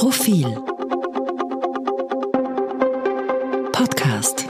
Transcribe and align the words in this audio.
Profil. 0.00 0.46
Podcast. 3.70 4.46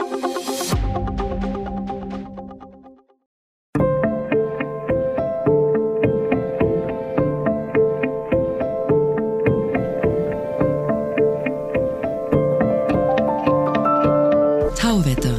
Tauwetter, 14.79 15.33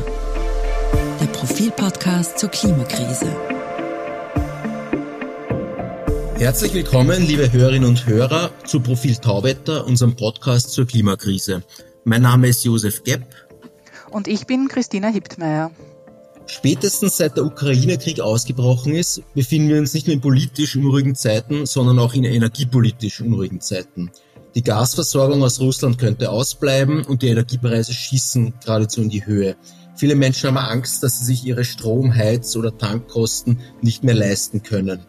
der 1.21 1.27
Profil-Podcast 1.33 2.39
zur 2.39 2.51
Klimakrise. 2.51 3.62
Herzlich 6.43 6.75
willkommen, 6.75 7.25
liebe 7.25 7.53
Hörerinnen 7.53 7.89
und 7.89 8.05
Hörer, 8.05 8.51
zu 8.67 8.81
Profil 8.81 9.15
Tauwetter, 9.15 9.87
unserem 9.87 10.17
Podcast 10.17 10.71
zur 10.71 10.89
Klimakrise. 10.89 11.63
Mein 12.03 12.23
Name 12.23 12.49
ist 12.49 12.65
Josef 12.65 13.05
Gepp. 13.05 13.23
Und 14.11 14.27
ich 14.27 14.45
bin 14.49 14.67
Christina 14.67 15.07
Hiptmeier. 15.07 15.71
Spätestens 16.47 17.19
seit 17.19 17.37
der 17.37 17.45
Ukraine-Krieg 17.45 18.19
ausgebrochen 18.19 18.93
ist, 18.93 19.23
befinden 19.35 19.69
wir 19.69 19.79
uns 19.79 19.95
nicht 19.95 20.09
nur 20.09 20.15
in 20.15 20.21
politisch 20.21 20.75
unruhigen 20.75 21.15
Zeiten, 21.15 21.65
sondern 21.65 22.01
auch 22.01 22.13
in 22.13 22.25
energiepolitisch 22.25 23.21
unruhigen 23.21 23.61
Zeiten. 23.61 24.11
Die 24.57 24.65
Gasversorgung 24.65 25.45
aus 25.45 25.61
Russland 25.61 25.99
könnte 25.99 26.29
ausbleiben 26.31 27.05
und 27.05 27.23
die 27.23 27.29
Energiepreise 27.29 27.93
schießen 27.93 28.55
geradezu 28.65 29.01
in 29.01 29.11
die 29.11 29.25
Höhe. 29.25 29.55
Viele 29.95 30.17
Menschen 30.17 30.49
haben 30.49 30.59
Angst, 30.59 31.05
dass 31.05 31.21
sie 31.21 31.25
sich 31.25 31.45
ihre 31.45 31.63
Strom-, 31.63 32.17
Heiz- 32.17 32.57
oder 32.57 32.77
Tankkosten 32.77 33.61
nicht 33.81 34.03
mehr 34.03 34.17
leisten 34.17 34.65
können. 34.65 35.07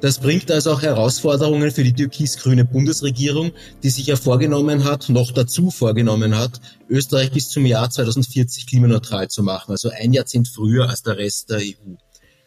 Das 0.00 0.20
bringt 0.20 0.48
also 0.50 0.72
auch 0.72 0.82
Herausforderungen 0.82 1.72
für 1.72 1.82
die 1.82 1.92
türkis-grüne 1.92 2.64
Bundesregierung, 2.64 3.50
die 3.82 3.90
sich 3.90 4.06
ja 4.06 4.14
vorgenommen 4.14 4.84
hat, 4.84 5.08
noch 5.08 5.32
dazu 5.32 5.72
vorgenommen 5.72 6.38
hat, 6.38 6.60
Österreich 6.88 7.32
bis 7.32 7.48
zum 7.48 7.66
Jahr 7.66 7.90
2040 7.90 8.68
klimaneutral 8.68 9.26
zu 9.28 9.42
machen, 9.42 9.72
also 9.72 9.90
ein 9.90 10.12
Jahrzehnt 10.12 10.46
früher 10.46 10.88
als 10.88 11.02
der 11.02 11.18
Rest 11.18 11.50
der 11.50 11.58
EU. 11.58 11.94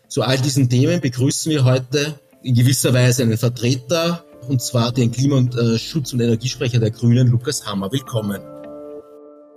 Zu 0.08 0.22
all 0.22 0.38
diesen 0.38 0.70
Themen 0.70 1.02
begrüßen 1.02 1.52
wir 1.52 1.66
heute 1.66 2.20
in 2.42 2.56
gewisser 2.56 2.94
Weise 2.94 3.24
einen 3.24 3.38
Vertreter, 3.38 4.24
und 4.48 4.62
zwar 4.62 4.94
den 4.94 5.12
Klimaschutz- 5.12 6.14
und 6.14 6.22
Energiesprecher 6.22 6.80
der 6.80 6.92
Grünen, 6.92 7.28
Lukas 7.28 7.66
Hammer. 7.66 7.92
Willkommen. 7.92 8.42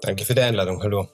Danke 0.01 0.25
für 0.25 0.35
die 0.35 0.43
Einladung. 0.43 0.83
Hallo. 0.83 1.09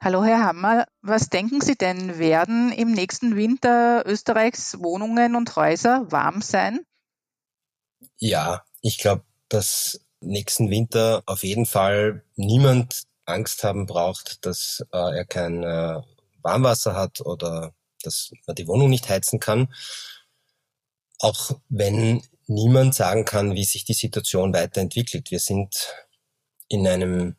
Hallo 0.00 0.22
Herr 0.22 0.44
Hammer, 0.44 0.86
was 1.00 1.30
denken 1.30 1.60
Sie 1.60 1.74
denn, 1.74 2.18
werden 2.18 2.70
im 2.70 2.92
nächsten 2.92 3.34
Winter 3.34 4.04
Österreichs 4.06 4.78
Wohnungen 4.78 5.34
und 5.34 5.56
Häuser 5.56 6.10
warm 6.12 6.42
sein? 6.42 6.80
Ja, 8.18 8.62
ich 8.82 8.98
glaube, 8.98 9.24
dass 9.48 10.00
nächsten 10.20 10.70
Winter 10.70 11.22
auf 11.26 11.44
jeden 11.44 11.66
Fall 11.66 12.22
niemand 12.36 13.04
Angst 13.24 13.64
haben 13.64 13.86
braucht, 13.86 14.44
dass 14.44 14.84
äh, 14.92 15.16
er 15.16 15.24
kein 15.24 15.62
äh, 15.62 16.00
Warmwasser 16.42 16.94
hat 16.94 17.22
oder 17.22 17.72
dass 18.02 18.30
man 18.46 18.54
die 18.54 18.68
Wohnung 18.68 18.90
nicht 18.90 19.08
heizen 19.08 19.40
kann. 19.40 19.72
Auch 21.18 21.52
wenn 21.68 22.22
niemand 22.46 22.94
sagen 22.94 23.24
kann, 23.24 23.54
wie 23.54 23.64
sich 23.64 23.84
die 23.84 23.94
Situation 23.94 24.52
weiterentwickelt. 24.52 25.30
Wir 25.30 25.40
sind 25.40 25.94
in 26.68 26.86
einem 26.86 27.36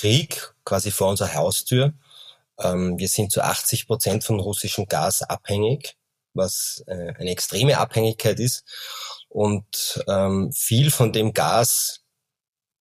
Krieg 0.00 0.54
quasi 0.64 0.90
vor 0.90 1.10
unserer 1.10 1.34
Haustür. 1.34 1.92
Ähm, 2.58 2.98
wir 2.98 3.08
sind 3.08 3.32
zu 3.32 3.42
80 3.42 3.86
Prozent 3.86 4.24
von 4.24 4.40
russischem 4.40 4.86
Gas 4.86 5.22
abhängig, 5.22 5.98
was 6.32 6.82
äh, 6.86 7.12
eine 7.18 7.30
extreme 7.30 7.76
Abhängigkeit 7.76 8.40
ist. 8.40 8.64
Und 9.28 10.02
ähm, 10.08 10.52
viel 10.52 10.90
von 10.90 11.12
dem 11.12 11.34
Gas, 11.34 12.00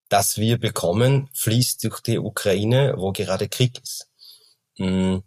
das 0.08 0.38
wir 0.38 0.58
bekommen, 0.60 1.30
fließt 1.34 1.84
durch 1.84 2.00
die 2.00 2.20
Ukraine, 2.20 2.94
wo 2.98 3.12
gerade 3.12 3.50
Krieg 3.50 3.82
ist. 3.84 4.08
Mm. 4.78 5.18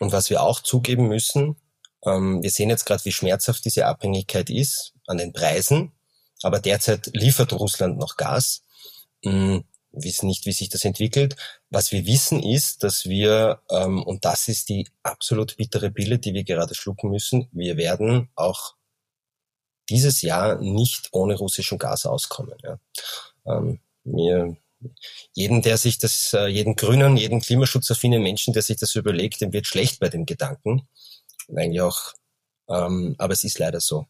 Und 0.00 0.12
was 0.12 0.30
wir 0.30 0.40
auch 0.42 0.60
zugeben 0.60 1.08
müssen, 1.08 1.56
ähm, 2.04 2.42
wir 2.44 2.50
sehen 2.50 2.70
jetzt 2.70 2.84
gerade, 2.84 3.04
wie 3.04 3.12
schmerzhaft 3.12 3.64
diese 3.64 3.86
Abhängigkeit 3.86 4.50
ist 4.50 4.92
an 5.08 5.18
den 5.18 5.32
Preisen, 5.32 5.92
aber 6.42 6.60
derzeit 6.60 7.10
liefert 7.12 7.52
Russland 7.52 7.98
noch 7.98 8.16
Gas. 8.16 8.62
Mm 9.24 9.62
wissen 9.94 10.26
nicht, 10.26 10.46
wie 10.46 10.52
sich 10.52 10.68
das 10.68 10.84
entwickelt. 10.84 11.36
Was 11.70 11.92
wir 11.92 12.06
wissen 12.06 12.42
ist, 12.42 12.82
dass 12.82 13.06
wir, 13.06 13.60
ähm, 13.70 14.02
und 14.02 14.24
das 14.24 14.48
ist 14.48 14.68
die 14.68 14.88
absolut 15.02 15.56
bittere 15.56 15.90
Pille, 15.90 16.18
die 16.18 16.34
wir 16.34 16.44
gerade 16.44 16.74
schlucken 16.74 17.10
müssen, 17.10 17.48
wir 17.52 17.76
werden 17.76 18.28
auch 18.34 18.74
dieses 19.88 20.22
Jahr 20.22 20.60
nicht 20.60 21.08
ohne 21.12 21.36
russischen 21.36 21.78
Gas 21.78 22.06
auskommen. 22.06 22.56
Ja. 22.62 22.78
Ähm, 23.46 23.80
wir, 24.04 24.56
jeden, 25.32 25.62
der 25.62 25.76
sich 25.76 25.98
das, 25.98 26.32
äh, 26.32 26.46
jeden 26.46 26.76
grünen, 26.76 27.16
jeden 27.16 27.40
klimaschutzaffinen 27.40 28.22
Menschen, 28.22 28.52
der 28.52 28.62
sich 28.62 28.76
das 28.76 28.94
überlegt, 28.94 29.40
dem 29.40 29.52
wird 29.52 29.66
schlecht 29.66 30.00
bei 30.00 30.08
dem 30.08 30.26
Gedanken. 30.26 30.88
Eigentlich 31.54 31.80
auch, 31.80 32.14
ähm, 32.68 33.14
aber 33.18 33.32
es 33.34 33.44
ist 33.44 33.58
leider 33.58 33.80
so. 33.80 34.06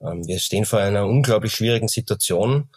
Ähm, 0.00 0.26
wir 0.26 0.38
stehen 0.38 0.64
vor 0.64 0.80
einer 0.80 1.06
unglaublich 1.06 1.52
schwierigen 1.52 1.88
Situation 1.88 2.68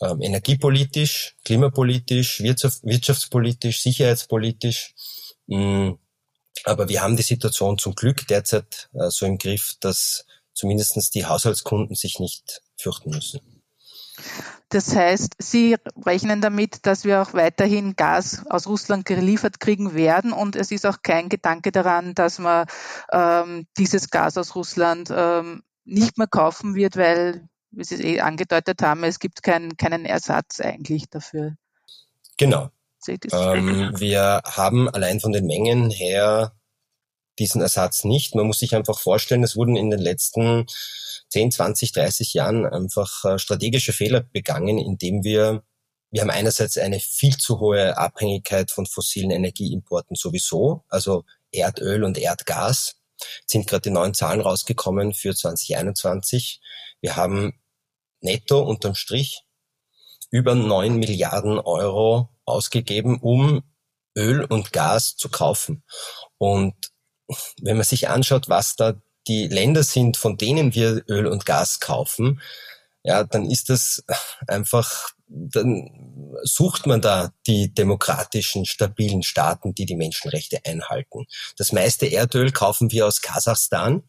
ähm, 0.00 0.20
energiepolitisch, 0.20 1.36
klimapolitisch, 1.44 2.40
wirtschaft, 2.40 2.82
wirtschaftspolitisch, 2.82 3.80
sicherheitspolitisch. 3.82 4.94
Mm, 5.46 5.92
aber 6.64 6.88
wir 6.88 7.02
haben 7.02 7.16
die 7.16 7.22
Situation 7.22 7.78
zum 7.78 7.94
Glück 7.94 8.26
derzeit 8.26 8.88
äh, 8.94 9.10
so 9.10 9.26
im 9.26 9.38
Griff, 9.38 9.74
dass 9.80 10.26
zumindestens 10.54 11.10
die 11.10 11.26
Haushaltskunden 11.26 11.94
sich 11.94 12.18
nicht 12.18 12.62
fürchten 12.76 13.10
müssen. 13.10 13.40
Das 14.70 14.96
heißt, 14.96 15.34
Sie 15.38 15.76
rechnen 16.04 16.40
damit, 16.40 16.86
dass 16.86 17.04
wir 17.04 17.22
auch 17.22 17.34
weiterhin 17.34 17.94
Gas 17.94 18.44
aus 18.48 18.66
Russland 18.66 19.04
geliefert 19.04 19.60
kriegen 19.60 19.94
werden 19.94 20.32
und 20.32 20.56
es 20.56 20.72
ist 20.72 20.86
auch 20.86 21.02
kein 21.02 21.28
Gedanke 21.28 21.70
daran, 21.70 22.14
dass 22.14 22.38
man 22.38 22.66
ähm, 23.12 23.66
dieses 23.76 24.10
Gas 24.10 24.36
aus 24.36 24.54
Russland 24.54 25.10
ähm, 25.14 25.62
nicht 25.84 26.18
mehr 26.18 26.26
kaufen 26.26 26.74
wird, 26.74 26.96
weil 26.96 27.48
wie 27.76 27.84
Sie 27.84 27.96
es 27.96 28.00
eh 28.00 28.20
angedeutet 28.20 28.82
haben, 28.82 29.04
es 29.04 29.18
gibt 29.18 29.42
kein, 29.42 29.76
keinen 29.76 30.04
Ersatz 30.04 30.60
eigentlich 30.60 31.08
dafür. 31.10 31.56
Genau. 32.36 32.70
Ähm, 33.08 33.92
wir 33.98 34.42
haben 34.44 34.88
allein 34.88 35.20
von 35.20 35.32
den 35.32 35.46
Mengen 35.46 35.90
her 35.90 36.52
diesen 37.38 37.60
Ersatz 37.60 38.04
nicht. 38.04 38.34
Man 38.34 38.46
muss 38.46 38.58
sich 38.58 38.74
einfach 38.74 38.98
vorstellen, 38.98 39.44
es 39.44 39.56
wurden 39.56 39.76
in 39.76 39.90
den 39.90 40.00
letzten 40.00 40.66
10, 41.28 41.52
20, 41.52 41.92
30 41.92 42.34
Jahren 42.34 42.66
einfach 42.66 43.24
äh, 43.24 43.38
strategische 43.38 43.92
Fehler 43.92 44.20
begangen, 44.20 44.78
indem 44.78 45.22
wir 45.22 45.62
wir 46.10 46.22
haben 46.22 46.30
einerseits 46.30 46.78
eine 46.78 47.00
viel 47.00 47.36
zu 47.36 47.58
hohe 47.58 47.98
Abhängigkeit 47.98 48.70
von 48.70 48.86
fossilen 48.86 49.30
Energieimporten 49.30 50.16
sowieso, 50.16 50.84
also 50.88 51.24
Erdöl 51.50 52.04
und 52.04 52.16
Erdgas. 52.16 52.96
sind 53.46 53.66
gerade 53.66 53.82
die 53.82 53.90
neuen 53.90 54.14
Zahlen 54.14 54.40
rausgekommen 54.40 55.14
für 55.14 55.34
2021. 55.34 56.60
Wir 57.00 57.16
haben 57.16 57.58
netto 58.26 58.60
unterm 58.60 58.94
Strich 58.94 59.42
über 60.30 60.54
neun 60.54 60.96
Milliarden 60.96 61.58
Euro 61.58 62.28
ausgegeben, 62.44 63.18
um 63.20 63.62
Öl 64.16 64.44
und 64.44 64.72
Gas 64.72 65.16
zu 65.16 65.28
kaufen. 65.28 65.84
Und 66.38 66.74
wenn 67.60 67.76
man 67.76 67.84
sich 67.84 68.08
anschaut, 68.08 68.48
was 68.48 68.76
da 68.76 69.00
die 69.28 69.48
Länder 69.48 69.82
sind, 69.82 70.16
von 70.16 70.36
denen 70.36 70.74
wir 70.74 71.04
Öl 71.08 71.26
und 71.26 71.46
Gas 71.46 71.80
kaufen, 71.80 72.40
ja, 73.02 73.22
dann 73.22 73.48
ist 73.48 73.68
das 73.68 74.04
einfach, 74.48 75.10
dann 75.28 76.34
sucht 76.42 76.86
man 76.86 77.00
da 77.00 77.32
die 77.46 77.72
demokratischen, 77.72 78.66
stabilen 78.66 79.22
Staaten, 79.22 79.74
die 79.74 79.86
die 79.86 79.96
Menschenrechte 79.96 80.60
einhalten. 80.64 81.26
Das 81.56 81.72
meiste 81.72 82.06
Erdöl 82.06 82.50
kaufen 82.50 82.90
wir 82.90 83.06
aus 83.06 83.20
Kasachstan. 83.20 84.02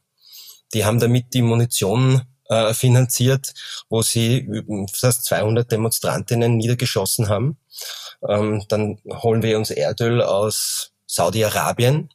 Die 0.73 0.83
haben 0.83 0.99
damit 0.99 1.33
die 1.33 1.43
Munition 1.43 2.23
äh, 2.49 2.73
finanziert, 2.73 3.53
wo 3.89 4.01
sie 4.01 4.63
fast 4.93 5.25
200 5.25 5.71
Demonstrantinnen 5.71 6.57
niedergeschossen 6.57 7.29
haben. 7.29 7.57
Ähm, 8.27 8.63
dann 8.69 8.99
holen 9.07 9.43
wir 9.43 9.57
uns 9.57 9.69
Erdöl 9.69 10.21
aus 10.21 10.91
Saudi-Arabien. 11.05 12.09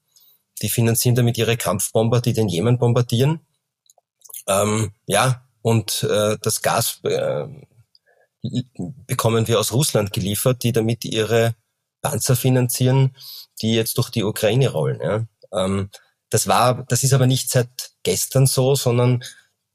Die 0.62 0.68
finanzieren 0.68 1.14
damit 1.14 1.38
ihre 1.38 1.56
Kampfbomber, 1.56 2.20
die 2.20 2.32
den 2.32 2.48
Jemen 2.48 2.78
bombardieren. 2.78 3.40
Ähm, 4.46 4.92
ja, 5.06 5.44
und 5.62 6.02
äh, 6.04 6.36
das 6.42 6.62
Gas 6.62 7.00
äh, 7.04 7.46
bekommen 9.06 9.46
wir 9.46 9.60
aus 9.60 9.72
Russland 9.72 10.12
geliefert, 10.12 10.62
die 10.64 10.72
damit 10.72 11.04
ihre 11.04 11.54
Panzer 12.00 12.34
finanzieren, 12.36 13.16
die 13.60 13.74
jetzt 13.74 13.96
durch 13.96 14.10
die 14.10 14.24
Ukraine 14.24 14.70
rollen. 14.70 15.00
Ja. 15.00 15.24
Ähm, 15.52 15.90
das 16.30 16.48
war, 16.48 16.84
das 16.88 17.04
ist 17.04 17.12
aber 17.12 17.26
nicht 17.26 17.50
seit 17.50 17.68
gestern 18.02 18.46
so, 18.46 18.74
sondern 18.74 19.22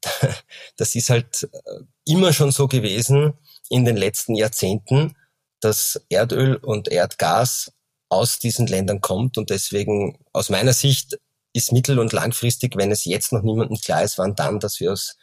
das 0.76 0.94
ist 0.94 1.10
halt 1.10 1.48
äh, 1.52 1.80
immer 2.04 2.32
schon 2.32 2.52
so 2.52 2.68
gewesen 2.68 3.34
in 3.68 3.84
den 3.84 3.96
letzten 3.96 4.34
Jahrzehnten, 4.34 5.16
dass 5.60 6.00
Erdöl 6.08 6.56
und 6.56 6.88
Erdgas 6.88 7.72
aus 8.08 8.38
diesen 8.38 8.66
Ländern 8.66 9.00
kommt 9.00 9.38
und 9.38 9.50
deswegen 9.50 10.18
aus 10.32 10.48
meiner 10.48 10.72
Sicht 10.72 11.18
ist 11.52 11.72
mittel- 11.72 11.98
und 11.98 12.12
langfristig, 12.12 12.76
wenn 12.76 12.92
es 12.92 13.04
jetzt 13.04 13.32
noch 13.32 13.42
niemandem 13.42 13.78
klar 13.78 14.02
ist, 14.02 14.18
wann 14.18 14.34
dann, 14.34 14.60
dass 14.60 14.80
wir 14.80 14.92
aus 14.92 15.16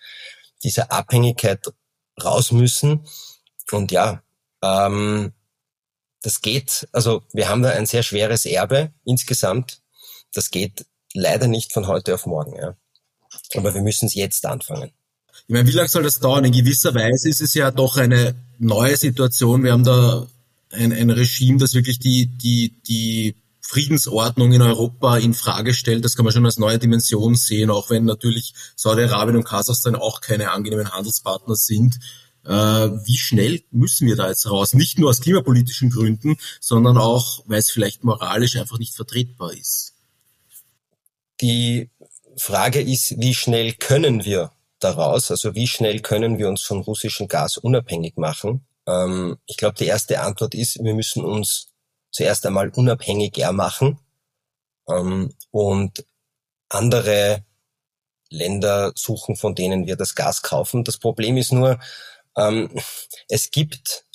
dieser 0.63 0.92
Abhängigkeit 0.92 1.66
raus 2.24 2.51
müssen. 2.51 3.07
Und 3.72 3.92
ja, 3.92 4.22
ähm, 4.63 5.33
das 6.22 6.42
geht, 6.42 6.88
also 6.92 7.24
wir 7.33 7.50
haben 7.50 7.62
da 7.62 7.69
ein 7.69 7.86
sehr 7.86 8.04
schweres 8.04 8.45
Erbe 8.45 8.94
insgesamt. 9.04 9.81
Das 10.33 10.50
geht 10.50 10.86
leider 11.13 11.48
nicht 11.48 11.72
von 11.74 11.88
heute 11.88 12.16
auf 12.16 12.25
morgen. 12.25 12.56
Ja. 12.56 12.75
Aber 13.56 13.74
wir 13.74 13.82
müssen 13.82 14.08
es 14.08 14.16
jetzt 14.16 14.46
anfangen. 14.46 14.92
Ich 15.48 15.54
meine, 15.54 15.68
wie 15.68 15.74
lange 15.74 15.90
soll 15.90 16.04
das 16.04 16.20
dauern? 16.20 16.46
In 16.46 16.52
gewisser 16.52 16.96
Weise 16.96 17.30
ist 17.30 17.42
es 17.42 17.54
ja 17.54 17.72
doch 17.72 17.98
eine 17.98 18.36
neue 18.58 18.98
Situation. 18.98 19.64
Wir 19.64 19.74
haben 19.74 19.84
da 19.84 20.28
ein, 20.72 20.92
ein 20.92 21.10
Regime, 21.10 21.60
das 21.60 21.74
wirklich 21.74 22.00
die, 22.00 22.28
die, 22.28 22.82
die 22.88 23.36
Friedensordnung 23.62 24.54
in 24.54 24.62
Europa 24.62 25.18
in 25.18 25.34
Frage 25.34 25.74
stellt. 25.74 26.06
Das 26.06 26.16
kann 26.16 26.26
man 26.26 26.34
schon 26.34 26.46
als 26.46 26.58
neue 26.58 26.80
Dimension 26.80 27.36
sehen, 27.36 27.70
auch 27.70 27.90
wenn 27.90 28.06
natürlich 28.06 28.54
Saudi-Arabien 28.76 29.38
und 29.38 29.44
Kasachstan 29.44 29.96
auch 29.96 30.22
keine 30.22 30.52
angenehmen 30.52 30.92
Handelspartner 30.92 31.56
sind. 31.56 32.00
Äh, 32.44 32.50
wie 32.52 33.18
schnell 33.18 33.64
müssen 33.72 34.08
wir 34.08 34.16
da 34.16 34.30
jetzt 34.30 34.50
raus? 34.50 34.74
Nicht 34.74 35.00
nur 35.00 35.10
aus 35.10 35.22
klimapolitischen 35.22 35.90
Gründen, 35.90 36.38
sondern 36.62 36.98
auch, 36.98 37.44
weil 37.48 37.60
es 37.60 37.72
vielleicht 37.72 38.04
moralisch 38.04 38.56
einfach 38.56 38.78
nicht 38.78 38.94
vertretbar 38.94 39.54
ist. 39.54 39.94
Die 41.42 41.90
Frage 42.38 42.82
ist, 42.82 43.20
wie 43.20 43.34
schnell 43.34 43.74
können 43.74 44.26
wir 44.26 44.52
daraus? 44.80 45.32
Also 45.32 45.56
wie 45.56 45.68
schnell 45.68 46.02
können 46.02 46.38
wir 46.38 46.48
uns 46.48 46.62
von 46.62 46.82
russischem 46.82 47.28
Gas 47.28 47.58
unabhängig 47.58 48.18
machen? 48.18 48.66
Ähm, 48.88 49.38
ich 49.46 49.58
glaube, 49.58 49.76
die 49.78 49.86
erste 49.86 50.22
Antwort 50.22 50.54
ist, 50.54 50.84
wir 50.84 50.94
müssen 50.94 51.24
uns 51.24 51.68
zuerst 52.12 52.46
einmal 52.46 52.70
unabhängiger 52.70 53.52
machen 53.52 54.00
ähm, 54.88 55.34
und 55.52 56.06
andere 56.70 57.44
Länder 58.30 58.92
suchen, 58.96 59.36
von 59.36 59.56
denen 59.56 59.86
wir 59.86 59.96
das 59.96 60.16
Gas 60.16 60.42
kaufen. 60.42 60.84
Das 60.84 60.98
Problem 60.98 61.38
ist 61.38 61.52
nur, 61.52 61.80
ähm, 62.38 62.70
es 63.30 63.52
gibt 63.52 64.06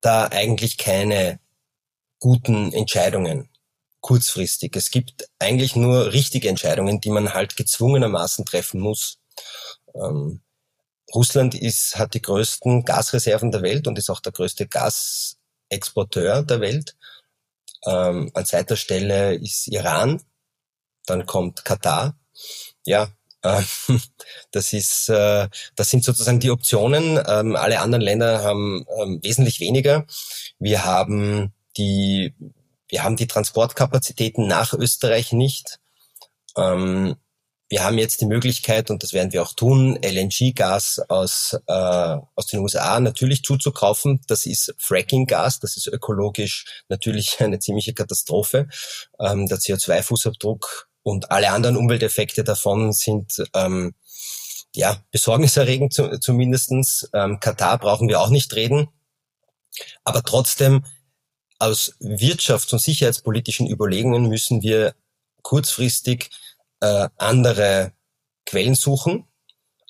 da 0.00 0.26
eigentlich 0.26 0.78
keine 0.78 1.40
guten 2.18 2.72
Entscheidungen 2.72 3.48
kurzfristig. 4.02 4.76
Es 4.76 4.90
gibt 4.90 5.30
eigentlich 5.38 5.74
nur 5.76 6.12
richtige 6.12 6.50
Entscheidungen, 6.50 7.00
die 7.00 7.10
man 7.10 7.32
halt 7.32 7.56
gezwungenermaßen 7.56 8.44
treffen 8.44 8.80
muss. 8.80 9.18
Ähm, 9.94 10.42
Russland 11.14 11.54
ist, 11.54 11.96
hat 11.96 12.14
die 12.14 12.22
größten 12.22 12.84
Gasreserven 12.84 13.50
der 13.50 13.62
Welt 13.62 13.86
und 13.86 13.98
ist 13.98 14.10
auch 14.10 14.20
der 14.20 14.32
größte 14.32 14.66
Gasexporteur 14.66 16.42
der 16.42 16.60
Welt. 16.60 16.96
Ähm, 17.86 18.30
an 18.34 18.44
zweiter 18.44 18.76
Stelle 18.76 19.34
ist 19.34 19.68
Iran, 19.68 20.22
dann 21.06 21.26
kommt 21.26 21.64
Katar. 21.64 22.16
Ja, 22.86 23.10
äh, 23.42 23.62
das 24.52 24.72
ist, 24.72 25.08
äh, 25.08 25.48
das 25.76 25.90
sind 25.90 26.04
sozusagen 26.04 26.40
die 26.40 26.50
Optionen. 26.50 27.20
Ähm, 27.26 27.56
alle 27.56 27.80
anderen 27.80 28.02
Länder 28.02 28.42
haben 28.42 28.86
ähm, 29.00 29.20
wesentlich 29.22 29.60
weniger. 29.60 30.06
Wir 30.58 30.84
haben 30.84 31.52
die, 31.76 32.34
wir 32.92 33.04
haben 33.04 33.16
die 33.16 33.26
Transportkapazitäten 33.26 34.46
nach 34.46 34.74
Österreich 34.74 35.32
nicht. 35.32 35.80
Ähm, 36.58 37.16
wir 37.70 37.84
haben 37.84 37.96
jetzt 37.96 38.20
die 38.20 38.26
Möglichkeit, 38.26 38.90
und 38.90 39.02
das 39.02 39.14
werden 39.14 39.32
wir 39.32 39.42
auch 39.42 39.54
tun, 39.54 39.98
LNG-Gas 40.04 41.00
aus, 41.08 41.56
äh, 41.68 41.72
aus 41.72 42.46
den 42.50 42.60
USA 42.60 43.00
natürlich 43.00 43.44
zuzukaufen. 43.44 44.20
Das 44.26 44.44
ist 44.44 44.74
Fracking-Gas, 44.76 45.60
das 45.60 45.78
ist 45.78 45.86
ökologisch 45.86 46.82
natürlich 46.90 47.36
eine 47.40 47.60
ziemliche 47.60 47.94
Katastrophe. 47.94 48.68
Ähm, 49.18 49.46
der 49.46 49.56
CO2-Fußabdruck 49.56 50.84
und 51.02 51.30
alle 51.30 51.50
anderen 51.50 51.78
Umwelteffekte 51.78 52.44
davon 52.44 52.92
sind 52.92 53.42
ähm, 53.54 53.94
ja 54.74 55.02
besorgniserregend 55.12 55.94
zu, 55.94 56.20
zumindestens. 56.20 57.08
Ähm, 57.14 57.40
Katar 57.40 57.78
brauchen 57.78 58.06
wir 58.10 58.20
auch 58.20 58.28
nicht 58.28 58.54
reden. 58.54 58.88
Aber 60.04 60.22
trotzdem, 60.22 60.84
aus 61.62 61.94
wirtschafts- 62.00 62.72
und 62.72 62.80
sicherheitspolitischen 62.80 63.68
Überlegungen 63.68 64.28
müssen 64.28 64.62
wir 64.62 64.96
kurzfristig 65.42 66.30
äh, 66.80 67.08
andere 67.16 67.92
Quellen 68.46 68.74
suchen. 68.74 69.28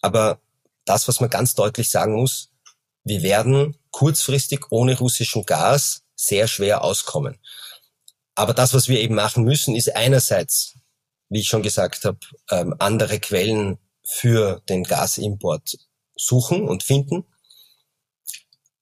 Aber 0.02 0.42
das, 0.84 1.08
was 1.08 1.20
man 1.20 1.30
ganz 1.30 1.54
deutlich 1.54 1.88
sagen 1.88 2.14
muss, 2.14 2.50
wir 3.04 3.22
werden 3.22 3.78
kurzfristig 3.90 4.70
ohne 4.70 4.98
russischen 4.98 5.46
Gas 5.46 6.02
sehr 6.14 6.46
schwer 6.46 6.84
auskommen. 6.84 7.38
Aber 8.34 8.52
das, 8.52 8.74
was 8.74 8.88
wir 8.88 9.00
eben 9.00 9.14
machen 9.14 9.44
müssen, 9.44 9.74
ist 9.74 9.96
einerseits, 9.96 10.74
wie 11.30 11.40
ich 11.40 11.48
schon 11.48 11.62
gesagt 11.62 12.04
habe, 12.04 12.18
ähm, 12.50 12.74
andere 12.80 13.18
Quellen 13.18 13.78
für 14.04 14.60
den 14.68 14.84
Gasimport 14.84 15.78
suchen 16.16 16.68
und 16.68 16.82
finden. 16.82 17.24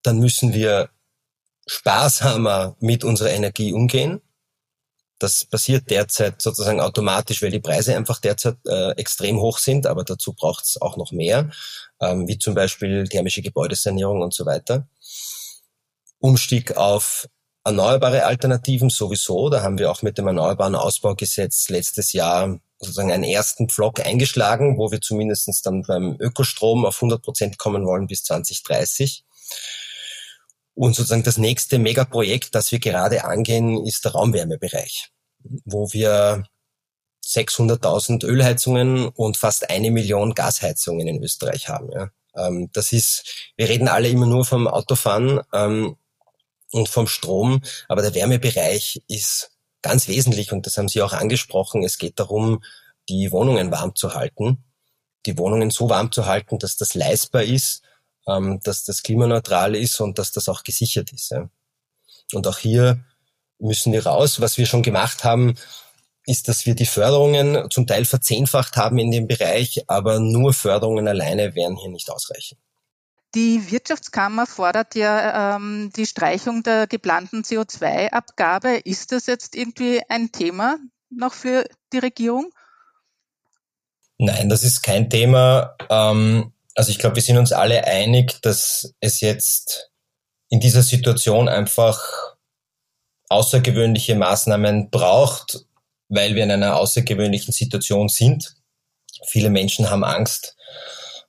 Dann 0.03 0.19
müssen 0.19 0.55
wir 0.55 0.91
sparsamer 1.71 2.75
mit 2.81 3.05
unserer 3.05 3.31
Energie 3.31 3.73
umgehen. 3.73 4.21
Das 5.21 5.45
passiert 5.45 5.89
derzeit 5.89 6.43
sozusagen 6.43 6.81
automatisch, 6.81 7.43
weil 7.43 7.53
die 7.53 7.61
Preise 7.61 7.95
einfach 7.95 8.21
derzeit 8.21 8.57
äh, 8.67 8.91
extrem 8.93 9.39
hoch 9.39 9.59
sind, 9.59 9.87
aber 9.87 10.03
dazu 10.03 10.33
braucht 10.33 10.65
es 10.65 10.81
auch 10.81 10.97
noch 10.97 11.13
mehr, 11.13 11.51
ähm, 12.01 12.27
wie 12.27 12.39
zum 12.39 12.55
Beispiel 12.55 13.07
thermische 13.07 13.41
Gebäudesanierung 13.41 14.21
und 14.21 14.35
so 14.35 14.47
weiter. 14.47 14.89
Umstieg 16.19 16.77
auf 16.77 17.29
erneuerbare 17.63 18.25
Alternativen 18.25 18.91
sowieso. 18.91 19.49
Da 19.49 19.63
haben 19.63 19.79
wir 19.79 19.93
auch 19.93 20.03
mit 20.03 20.19
dem 20.19 20.27
Erneuerbaren 20.27 20.75
Ausbaugesetz 20.75 21.69
letztes 21.69 22.13
Jahr 22.13 22.59
sozusagen 22.81 23.13
einen 23.13 23.25
ersten 23.25 23.69
Pflock 23.69 24.05
eingeschlagen, 24.05 24.77
wo 24.77 24.91
wir 24.91 25.01
zumindestens 25.01 25.63
dann 25.63 25.83
beim 25.83 26.17
Ökostrom 26.19 26.85
auf 26.85 26.97
100 26.97 27.23
Prozent 27.23 27.59
kommen 27.59 27.87
wollen 27.87 28.09
bis 28.09 28.25
2030. 28.25 29.25
Und 30.81 30.97
sozusagen 30.97 31.25
das 31.25 31.37
nächste 31.37 31.79
Megaprojekt, 31.79 32.55
das 32.55 32.73
wir 32.73 32.79
gerade 32.79 33.27
angehen, 33.27 33.85
ist 33.85 34.07
der 34.07 34.13
Raumwärmebereich, 34.13 35.11
wo 35.67 35.93
wir 35.93 36.45
600.000 37.23 38.25
Ölheizungen 38.25 39.09
und 39.09 39.37
fast 39.37 39.69
eine 39.69 39.91
Million 39.91 40.33
Gasheizungen 40.33 41.07
in 41.07 41.23
Österreich 41.23 41.69
haben. 41.69 41.93
Ja. 41.93 42.09
Ähm, 42.35 42.71
das 42.73 42.93
ist, 42.93 43.53
wir 43.59 43.69
reden 43.69 43.89
alle 43.89 44.09
immer 44.09 44.25
nur 44.25 44.47
vom 44.47 44.67
Autofahren 44.67 45.43
ähm, 45.53 45.97
und 46.73 46.89
vom 46.89 47.07
Strom, 47.07 47.61
aber 47.87 48.01
der 48.01 48.15
Wärmebereich 48.15 49.03
ist 49.07 49.51
ganz 49.83 50.09
wesentlich 50.09 50.51
und 50.51 50.65
das 50.65 50.79
haben 50.79 50.89
Sie 50.89 51.03
auch 51.03 51.13
angesprochen. 51.13 51.85
Es 51.85 51.99
geht 51.99 52.19
darum, 52.19 52.65
die 53.11 53.31
Wohnungen 53.33 53.71
warm 53.71 53.95
zu 53.97 54.15
halten, 54.15 54.65
die 55.27 55.37
Wohnungen 55.37 55.69
so 55.69 55.91
warm 55.91 56.11
zu 56.11 56.25
halten, 56.25 56.59
dass 56.59 56.79
das 56.79 56.95
leistbar 56.95 57.43
ist 57.43 57.83
ähm, 58.31 58.61
dass 58.63 58.85
das 58.85 59.03
klimaneutral 59.03 59.75
ist 59.75 60.01
und 60.01 60.19
dass 60.19 60.33
das 60.33 60.49
auch 60.49 60.63
gesichert 60.63 61.13
ist. 61.13 61.31
Ja. 61.31 61.49
Und 62.33 62.47
auch 62.47 62.59
hier 62.59 63.05
müssen 63.59 63.93
wir 63.93 64.07
raus. 64.07 64.41
Was 64.41 64.59
wir 64.59 64.67
schon 64.67 64.83
gemacht 64.83 65.25
haben, 65.25 65.55
ist, 66.27 66.49
dass 66.49 66.67
wir 66.67 66.75
die 66.75 66.87
Förderungen 66.87 67.71
zum 67.71 67.87
Teil 67.87 68.05
verzehnfacht 68.05 68.77
haben 68.77 68.99
in 68.99 69.11
dem 69.11 69.27
Bereich, 69.27 69.85
aber 69.89 70.21
nur 70.21 70.53
Förderungen 70.53 71.09
alleine 71.09 71.55
werden 71.55 71.77
hier 71.77 71.91
nicht 71.91 72.11
ausreichen. 72.11 72.59
Die 73.35 73.71
Wirtschaftskammer 73.71 74.47
fordert 74.47 74.97
ja 74.97 75.57
ähm, 75.57 75.93
die 75.95 76.07
Streichung 76.07 76.65
der 76.65 76.89
geplanten 76.89 77.43
CO2-Abgabe. 77.43 78.79
Ist 78.85 79.13
das 79.13 79.27
jetzt 79.27 79.55
irgendwie 79.55 80.03
ein 80.09 80.33
Thema 80.33 80.79
noch 81.11 81.33
für 81.33 81.65
die 81.93 81.99
Regierung? 81.99 82.53
Nein, 84.19 84.49
das 84.49 84.65
ist 84.65 84.83
kein 84.83 85.09
Thema. 85.09 85.77
Ähm, 85.89 86.53
also 86.81 86.93
ich 86.93 86.99
glaube, 86.99 87.17
wir 87.17 87.23
sind 87.23 87.37
uns 87.37 87.53
alle 87.53 87.87
einig, 87.87 88.41
dass 88.41 88.95
es 89.01 89.21
jetzt 89.21 89.91
in 90.49 90.61
dieser 90.61 90.83
Situation 90.83 91.47
einfach 91.47 92.01
außergewöhnliche 93.29 94.15
Maßnahmen 94.15 94.89
braucht, 94.89 95.67
weil 96.09 96.35
wir 96.35 96.43
in 96.43 96.51
einer 96.51 96.77
außergewöhnlichen 96.77 97.53
Situation 97.53 98.09
sind. 98.09 98.55
Viele 99.27 99.51
Menschen 99.51 99.91
haben 99.91 100.05
Angst, 100.05 100.57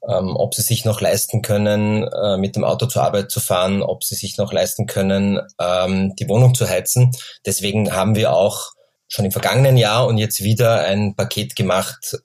ähm, 0.07 0.37
ob 0.37 0.55
sie 0.55 0.61
sich 0.61 0.85
noch 0.85 1.01
leisten 1.01 1.41
können, 1.41 2.07
äh, 2.07 2.37
mit 2.37 2.55
dem 2.55 2.63
Auto 2.63 2.85
zur 2.85 3.03
Arbeit 3.03 3.29
zu 3.29 3.41
fahren, 3.41 3.83
ob 3.83 4.05
sie 4.05 4.15
sich 4.15 4.37
noch 4.37 4.53
leisten 4.53 4.85
können, 4.85 5.41
ähm, 5.59 6.15
die 6.15 6.29
Wohnung 6.29 6.55
zu 6.55 6.69
heizen. 6.69 7.11
Deswegen 7.45 7.91
haben 7.93 8.15
wir 8.15 8.31
auch 8.31 8.71
schon 9.09 9.25
im 9.25 9.33
vergangenen 9.33 9.75
Jahr 9.75 10.07
und 10.07 10.17
jetzt 10.17 10.43
wieder 10.43 10.79
ein 10.79 11.13
Paket 11.17 11.57
gemacht, 11.57 12.21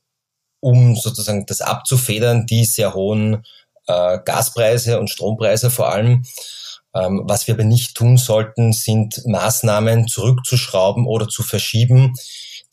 um 0.67 0.97
sozusagen 0.97 1.47
das 1.47 1.61
abzufedern, 1.61 2.45
die 2.45 2.65
sehr 2.65 2.93
hohen 2.95 3.45
äh, 3.87 4.19
Gaspreise 4.25 4.99
und 4.99 5.11
Strompreise 5.11 5.71
vor 5.71 5.93
allem. 5.93 6.25
Ähm, 6.93 7.23
was 7.25 7.47
wir 7.47 7.55
aber 7.55 7.63
nicht 7.63 7.95
tun 7.95 8.17
sollten, 8.17 8.73
sind 8.73 9.23
Maßnahmen 9.27 10.09
zurückzuschrauben 10.09 11.07
oder 11.07 11.29
zu 11.29 11.45
verschieben, 11.45 12.15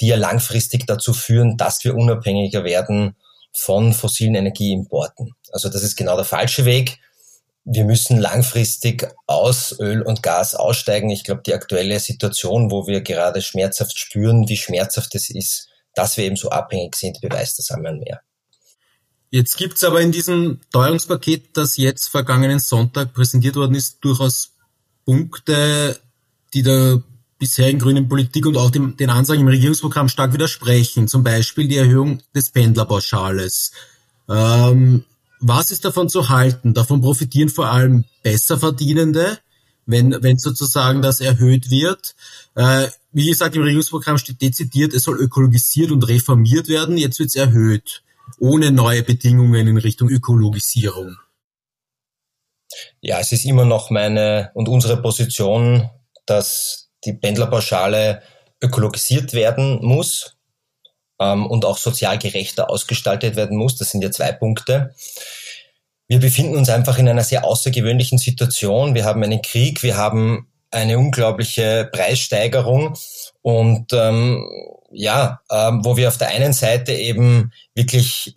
die 0.01 0.07
ja 0.07 0.15
langfristig 0.15 0.87
dazu 0.87 1.13
führen, 1.13 1.55
dass 1.55 1.83
wir 1.83 1.93
unabhängiger 1.93 2.63
werden 2.63 3.15
von 3.55 3.93
fossilen 3.93 4.33
Energieimporten. 4.33 5.35
Also 5.51 5.69
das 5.69 5.83
ist 5.83 5.95
genau 5.95 6.15
der 6.15 6.25
falsche 6.25 6.65
Weg. 6.65 6.97
Wir 7.63 7.83
müssen 7.83 8.17
langfristig 8.17 9.07
aus 9.27 9.79
Öl 9.79 10.01
und 10.01 10.23
Gas 10.23 10.55
aussteigen. 10.55 11.11
Ich 11.11 11.23
glaube, 11.23 11.43
die 11.45 11.53
aktuelle 11.53 11.99
Situation, 11.99 12.71
wo 12.71 12.87
wir 12.87 13.01
gerade 13.01 13.43
schmerzhaft 13.43 13.99
spüren, 13.99 14.49
wie 14.49 14.57
schmerzhaft 14.57 15.13
es 15.13 15.29
ist, 15.29 15.69
dass 15.95 16.17
wir 16.17 16.25
eben 16.25 16.35
so 16.35 16.49
abhängig 16.49 16.95
sind, 16.95 17.21
beweist 17.21 17.59
das 17.59 17.71
einmal 17.71 17.95
mehr. 17.95 18.21
Jetzt 19.29 19.57
gibt's 19.57 19.83
aber 19.83 20.01
in 20.01 20.11
diesem 20.11 20.59
Teuerungspaket, 20.71 21.57
das 21.57 21.77
jetzt 21.77 22.09
vergangenen 22.09 22.59
Sonntag 22.59 23.13
präsentiert 23.13 23.55
worden 23.55 23.73
ist, 23.73 23.97
durchaus 24.01 24.51
Punkte, 25.05 25.99
die 26.53 26.61
der 26.61 27.01
bisherigen 27.39 27.79
grünen 27.79 28.07
Politik 28.07 28.45
und 28.45 28.57
auch 28.57 28.69
dem, 28.69 28.95
den 28.95 29.09
Ansagen 29.09 29.41
im 29.41 29.47
Regierungsprogramm 29.47 30.07
stark 30.07 30.33
widersprechen. 30.33 31.07
Zum 31.07 31.23
Beispiel 31.23 31.67
die 31.67 31.77
Erhöhung 31.77 32.21
des 32.35 32.51
Pendlerpauschales. 32.51 33.71
Ähm, 34.29 35.03
was 35.39 35.71
ist 35.71 35.83
davon 35.83 36.09
zu 36.09 36.29
halten? 36.29 36.73
Davon 36.73 37.01
profitieren 37.01 37.49
vor 37.49 37.69
allem 37.69 38.05
Besserverdienende, 38.21 39.39
wenn, 39.85 40.15
wenn 40.21 40.37
sozusagen 40.37 41.01
das 41.01 41.19
erhöht 41.19 41.69
wird. 41.69 42.15
Äh, 42.55 42.87
wie 43.11 43.27
gesagt, 43.27 43.55
im 43.55 43.63
Regierungsprogramm 43.63 44.17
steht 44.17 44.41
dezidiert, 44.41 44.93
es 44.93 45.03
soll 45.03 45.19
ökologisiert 45.19 45.91
und 45.91 46.07
reformiert 46.07 46.67
werden. 46.67 46.97
Jetzt 46.97 47.19
wird 47.19 47.29
es 47.29 47.35
erhöht, 47.35 48.03
ohne 48.39 48.71
neue 48.71 49.03
Bedingungen 49.03 49.67
in 49.67 49.77
Richtung 49.77 50.09
Ökologisierung. 50.09 51.17
Ja, 53.01 53.19
es 53.19 53.31
ist 53.31 53.45
immer 53.45 53.65
noch 53.65 53.89
meine 53.89 54.51
und 54.53 54.67
unsere 54.67 55.01
Position, 55.01 55.89
dass 56.25 56.89
die 57.05 57.13
Pendlerpauschale 57.13 58.23
ökologisiert 58.61 59.33
werden 59.33 59.79
muss 59.85 60.35
ähm, 61.19 61.45
und 61.45 61.65
auch 61.65 61.77
sozial 61.77 62.17
gerechter 62.17 62.69
ausgestaltet 62.69 63.35
werden 63.35 63.57
muss. 63.57 63.75
Das 63.75 63.91
sind 63.91 64.01
ja 64.01 64.11
zwei 64.11 64.31
Punkte. 64.31 64.95
Wir 66.07 66.19
befinden 66.19 66.57
uns 66.57 66.69
einfach 66.69 66.97
in 66.97 67.07
einer 67.07 67.23
sehr 67.23 67.45
außergewöhnlichen 67.45 68.17
Situation. 68.17 68.95
Wir 68.95 69.05
haben 69.05 69.23
einen 69.23 69.41
Krieg, 69.41 69.83
wir 69.83 69.97
haben 69.97 70.47
eine 70.71 70.97
unglaubliche 70.97 71.89
Preissteigerung 71.91 72.97
und 73.41 73.93
ähm, 73.93 74.47
ja, 74.91 75.41
ähm, 75.51 75.85
wo 75.85 75.97
wir 75.97 76.07
auf 76.07 76.17
der 76.17 76.29
einen 76.29 76.53
Seite 76.53 76.93
eben 76.93 77.51
wirklich 77.75 78.35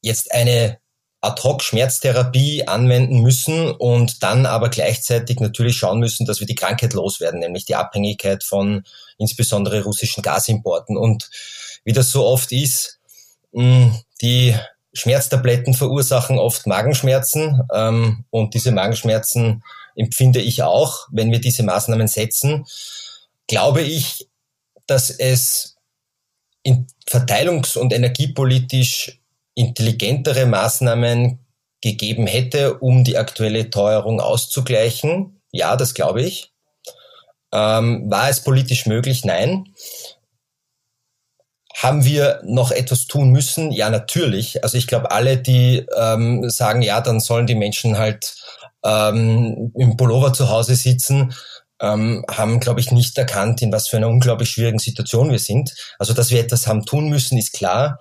jetzt 0.00 0.32
eine 0.32 0.78
Ad-hoc-Schmerztherapie 1.20 2.68
anwenden 2.68 3.20
müssen 3.20 3.70
und 3.70 4.22
dann 4.22 4.46
aber 4.46 4.68
gleichzeitig 4.68 5.40
natürlich 5.40 5.76
schauen 5.76 5.98
müssen, 5.98 6.26
dass 6.26 6.40
wir 6.40 6.46
die 6.46 6.54
Krankheit 6.54 6.92
loswerden, 6.92 7.40
nämlich 7.40 7.64
die 7.64 7.74
Abhängigkeit 7.74 8.44
von 8.44 8.84
insbesondere 9.18 9.82
russischen 9.82 10.22
Gasimporten. 10.22 10.96
Und 10.96 11.30
wie 11.84 11.92
das 11.92 12.10
so 12.10 12.24
oft 12.24 12.52
ist, 12.52 13.00
die 13.52 14.54
Schmerztabletten 14.96 15.74
verursachen 15.74 16.38
oft 16.38 16.66
Magenschmerzen 16.66 17.62
ähm, 17.72 18.24
und 18.30 18.54
diese 18.54 18.72
Magenschmerzen 18.72 19.62
empfinde 19.94 20.40
ich 20.40 20.62
auch, 20.62 21.06
wenn 21.10 21.30
wir 21.30 21.40
diese 21.40 21.62
Maßnahmen 21.62 22.08
setzen. 22.08 22.66
Glaube 23.46 23.82
ich, 23.82 24.28
dass 24.86 25.10
es 25.10 25.76
in 26.62 26.86
verteilungs- 27.08 27.78
und 27.78 27.92
energiepolitisch 27.92 29.20
intelligentere 29.54 30.46
Maßnahmen 30.46 31.38
gegeben 31.80 32.26
hätte, 32.26 32.78
um 32.78 33.04
die 33.04 33.16
aktuelle 33.16 33.70
Teuerung 33.70 34.20
auszugleichen. 34.20 35.40
Ja, 35.52 35.76
das 35.76 35.94
glaube 35.94 36.22
ich. 36.22 36.52
Ähm, 37.52 38.10
war 38.10 38.28
es 38.28 38.40
politisch 38.40 38.86
möglich? 38.86 39.24
Nein. 39.24 39.72
Haben 41.76 42.06
wir 42.06 42.40
noch 42.42 42.70
etwas 42.70 43.06
tun 43.06 43.30
müssen? 43.30 43.70
Ja, 43.70 43.90
natürlich. 43.90 44.64
Also 44.64 44.78
ich 44.78 44.86
glaube, 44.86 45.10
alle, 45.10 45.36
die 45.36 45.86
ähm, 45.94 46.48
sagen, 46.48 46.80
ja, 46.80 47.02
dann 47.02 47.20
sollen 47.20 47.46
die 47.46 47.54
Menschen 47.54 47.98
halt 47.98 48.34
ähm, 48.82 49.72
im 49.76 49.96
Pullover 49.98 50.32
zu 50.32 50.48
Hause 50.48 50.74
sitzen, 50.74 51.34
ähm, 51.80 52.24
haben, 52.30 52.60
glaube 52.60 52.80
ich, 52.80 52.92
nicht 52.92 53.18
erkannt, 53.18 53.60
in 53.60 53.72
was 53.72 53.88
für 53.88 53.98
einer 53.98 54.08
unglaublich 54.08 54.48
schwierigen 54.48 54.78
Situation 54.78 55.30
wir 55.30 55.38
sind. 55.38 55.74
Also, 55.98 56.14
dass 56.14 56.30
wir 56.30 56.40
etwas 56.40 56.66
haben 56.66 56.86
tun 56.86 57.10
müssen, 57.10 57.36
ist 57.36 57.52
klar. 57.52 57.98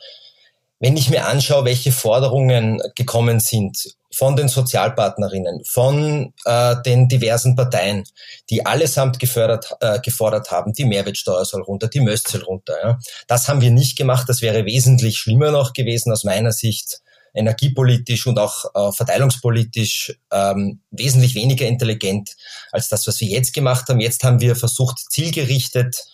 Wenn 0.80 0.96
ich 0.96 1.10
mir 1.10 1.26
anschaue, 1.28 1.66
welche 1.66 1.92
Forderungen 1.92 2.82
gekommen 2.96 3.42
sind 3.42 3.96
von 4.16 4.36
den 4.38 4.48
Sozialpartnerinnen, 4.48 5.62
von 5.66 6.34
äh, 6.46 6.76
den 6.86 7.10
diversen 7.10 7.56
Parteien, 7.56 8.06
die 8.50 8.66
allesamt 8.66 9.20
gefördert, 9.20 9.76
äh, 9.82 10.00
gefordert 10.00 10.52
haben, 10.52 10.72
die 10.72 10.86
Mehrwertsteuer 10.86 11.44
soll 11.44 11.62
runter, 11.62 11.90
die 11.90 12.00
Möst 12.00 12.30
soll 12.30 12.44
runter. 12.44 12.76
Ja. 12.82 13.00
Das 13.28 13.50
haben 13.50 13.60
wir 13.60 13.72
nicht 13.72 13.98
gemacht. 13.98 14.30
Das 14.30 14.42
wäre 14.42 14.66
wesentlich 14.66 15.18
schlimmer 15.18 15.52
noch 15.52 15.74
gewesen 15.74 16.14
aus 16.14 16.24
meiner 16.24 16.54
Sicht, 16.54 17.02
energiepolitisch 17.34 18.26
und 18.26 18.40
auch 18.40 18.64
äh, 18.74 18.94
verteilungspolitisch 18.94 20.18
ähm, 20.32 20.80
wesentlich 20.92 21.36
weniger 21.36 21.68
intelligent 21.68 22.38
als 22.72 22.88
das, 22.88 23.06
was 23.08 23.20
wir 23.20 23.28
jetzt 23.28 23.54
gemacht 23.54 23.90
haben. 23.90 24.00
Jetzt 24.00 24.24
haben 24.24 24.40
wir 24.40 24.56
versucht, 24.56 25.00
zielgerichtet 25.12 26.06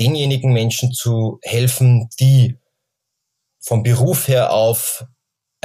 denjenigen 0.00 0.52
Menschen 0.52 0.92
zu 0.92 1.38
helfen, 1.42 2.08
die 2.18 2.58
vom 3.60 3.84
Beruf 3.84 4.26
her 4.26 4.52
auf 4.52 5.04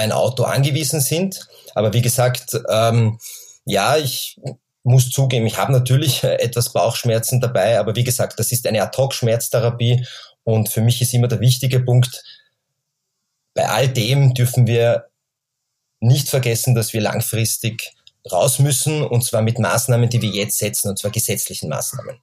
ein 0.01 0.11
Auto 0.11 0.43
angewiesen 0.43 0.99
sind. 0.99 1.47
Aber 1.75 1.93
wie 1.93 2.01
gesagt, 2.01 2.59
ähm, 2.69 3.19
ja, 3.65 3.97
ich 3.97 4.39
muss 4.83 5.09
zugeben, 5.09 5.45
ich 5.45 5.57
habe 5.57 5.71
natürlich 5.71 6.23
etwas 6.23 6.73
Bauchschmerzen 6.73 7.39
dabei, 7.39 7.79
aber 7.79 7.95
wie 7.95 8.03
gesagt, 8.03 8.39
das 8.39 8.51
ist 8.51 8.67
eine 8.67 8.81
Ad-Hoc-Schmerztherapie 8.81 10.05
und 10.43 10.69
für 10.69 10.81
mich 10.81 11.01
ist 11.01 11.13
immer 11.13 11.27
der 11.27 11.39
wichtige 11.39 11.79
Punkt, 11.79 12.23
bei 13.53 13.67
all 13.67 13.87
dem 13.87 14.33
dürfen 14.33 14.65
wir 14.65 15.07
nicht 15.99 16.29
vergessen, 16.29 16.73
dass 16.73 16.93
wir 16.93 17.01
langfristig 17.01 17.93
raus 18.31 18.59
müssen 18.59 19.03
und 19.03 19.23
zwar 19.23 19.41
mit 19.41 19.59
Maßnahmen, 19.59 20.09
die 20.09 20.21
wir 20.21 20.29
jetzt 20.29 20.57
setzen, 20.57 20.89
und 20.89 20.97
zwar 20.97 21.11
gesetzlichen 21.11 21.69
Maßnahmen. 21.69 22.17